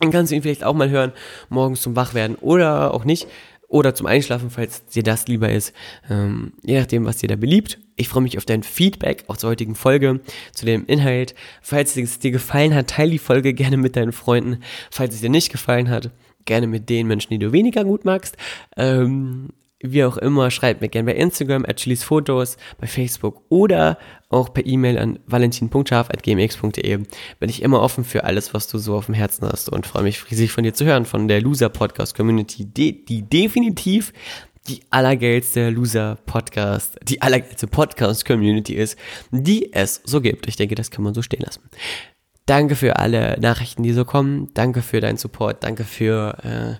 Dann 0.00 0.10
kannst 0.10 0.30
du 0.30 0.36
ihn 0.36 0.42
vielleicht 0.42 0.64
auch 0.64 0.74
mal 0.74 0.90
hören, 0.90 1.12
morgens 1.48 1.80
zum 1.80 1.96
Wachwerden 1.96 2.36
oder 2.36 2.92
auch 2.94 3.04
nicht. 3.04 3.26
Oder 3.68 3.96
zum 3.96 4.06
Einschlafen, 4.06 4.50
falls 4.50 4.86
dir 4.86 5.02
das 5.02 5.26
lieber 5.26 5.50
ist. 5.50 5.72
Ähm, 6.08 6.52
je 6.62 6.78
nachdem, 6.78 7.04
was 7.04 7.16
dir 7.16 7.28
da 7.28 7.34
beliebt. 7.34 7.78
Ich 7.96 8.08
freue 8.08 8.22
mich 8.22 8.38
auf 8.38 8.44
dein 8.44 8.62
Feedback 8.62 9.24
auch 9.26 9.36
zur 9.36 9.50
heutigen 9.50 9.74
Folge, 9.74 10.20
zu 10.52 10.66
dem 10.66 10.86
Inhalt. 10.86 11.34
Falls 11.62 11.96
es 11.96 12.20
dir 12.20 12.30
gefallen 12.30 12.74
hat, 12.74 12.90
teile 12.90 13.10
die 13.10 13.18
Folge 13.18 13.54
gerne 13.54 13.76
mit 13.76 13.96
deinen 13.96 14.12
Freunden. 14.12 14.62
Falls 14.90 15.14
es 15.14 15.20
dir 15.20 15.30
nicht 15.30 15.50
gefallen 15.50 15.90
hat, 15.90 16.10
gerne 16.44 16.68
mit 16.68 16.88
den 16.88 17.08
Menschen, 17.08 17.30
die 17.30 17.38
du 17.38 17.50
weniger 17.50 17.84
gut 17.84 18.04
magst. 18.04 18.36
Ähm, 18.76 19.48
wie 19.82 20.04
auch 20.04 20.16
immer, 20.16 20.50
schreibt 20.50 20.80
mir 20.80 20.88
gerne 20.88 21.12
bei 21.12 21.18
Instagram, 21.18 21.64
at 21.66 21.76
Chilis 21.76 22.02
Fotos, 22.02 22.56
bei 22.78 22.86
Facebook 22.86 23.42
oder 23.50 23.98
auch 24.30 24.52
per 24.52 24.64
E-Mail 24.64 24.98
an 24.98 25.18
valentin.scharf.gmx.de. 25.26 26.98
Bin 27.38 27.50
ich 27.50 27.62
immer 27.62 27.82
offen 27.82 28.04
für 28.04 28.24
alles, 28.24 28.54
was 28.54 28.68
du 28.68 28.78
so 28.78 28.96
auf 28.96 29.06
dem 29.06 29.14
Herzen 29.14 29.46
hast 29.46 29.68
und 29.68 29.86
freue 29.86 30.04
mich 30.04 30.30
riesig 30.30 30.50
von 30.50 30.64
dir 30.64 30.72
zu 30.72 30.84
hören, 30.84 31.04
von 31.04 31.28
der 31.28 31.42
Loser 31.42 31.68
Podcast 31.68 32.16
Community, 32.16 32.64
die, 32.64 33.04
die 33.04 33.22
definitiv 33.22 34.12
die 34.68 34.80
allergeilste 34.90 35.70
Loser 35.70 36.18
Podcast, 36.26 36.98
die 37.02 37.22
allergeilste 37.22 37.66
Podcast 37.66 38.24
Community 38.24 38.74
ist, 38.74 38.98
die 39.30 39.72
es 39.72 40.00
so 40.04 40.20
gibt. 40.20 40.48
Ich 40.48 40.56
denke, 40.56 40.74
das 40.74 40.90
kann 40.90 41.04
man 41.04 41.14
so 41.14 41.22
stehen 41.22 41.42
lassen. 41.42 41.60
Danke 42.46 42.76
für 42.76 42.96
alle 42.96 43.38
Nachrichten, 43.40 43.82
die 43.82 43.92
so 43.92 44.04
kommen. 44.04 44.48
Danke 44.54 44.82
für 44.82 45.00
deinen 45.00 45.18
Support. 45.18 45.62
Danke 45.62 45.84
für, 45.84 46.78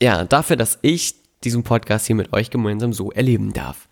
äh, 0.00 0.04
ja, 0.04 0.24
dafür, 0.24 0.56
dass 0.56 0.78
ich 0.82 1.23
diesen 1.44 1.62
Podcast 1.62 2.06
hier 2.06 2.16
mit 2.16 2.32
euch 2.32 2.50
gemeinsam 2.50 2.92
so 2.92 3.10
erleben 3.12 3.52
darf. 3.52 3.88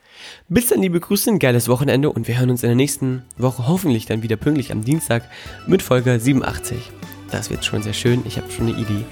Bis 0.48 0.68
dann, 0.68 0.82
liebe 0.82 1.00
Grüße, 1.00 1.30
ein 1.30 1.38
geiles 1.38 1.68
Wochenende 1.68 2.10
und 2.10 2.28
wir 2.28 2.38
hören 2.38 2.50
uns 2.50 2.62
in 2.62 2.68
der 2.68 2.76
nächsten 2.76 3.22
Woche 3.36 3.66
hoffentlich 3.66 4.06
dann 4.06 4.22
wieder 4.22 4.36
pünktlich 4.36 4.72
am 4.72 4.84
Dienstag 4.84 5.24
mit 5.66 5.82
Folge 5.82 6.18
87. 6.18 6.90
Das 7.30 7.50
wird 7.50 7.64
schon 7.64 7.82
sehr 7.82 7.94
schön, 7.94 8.22
ich 8.26 8.36
habe 8.36 8.50
schon 8.50 8.68
eine 8.68 8.78
Idee. 8.78 9.04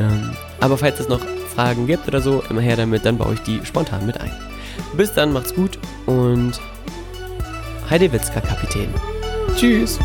Ähm, 0.00 0.30
aber 0.60 0.76
falls 0.78 1.00
es 1.00 1.08
noch 1.08 1.24
Fragen 1.54 1.86
gibt 1.86 2.08
oder 2.08 2.20
so, 2.20 2.42
immer 2.50 2.60
her 2.60 2.76
damit, 2.76 3.04
dann 3.04 3.18
baue 3.18 3.34
ich 3.34 3.40
die 3.40 3.64
spontan 3.64 4.06
mit 4.06 4.20
ein. 4.20 4.32
Bis 4.96 5.12
dann, 5.12 5.32
macht's 5.32 5.54
gut 5.54 5.78
und 6.06 6.60
Heidewitzka 7.88 8.40
Kapitän. 8.40 8.88
Tschüss! 9.56 9.98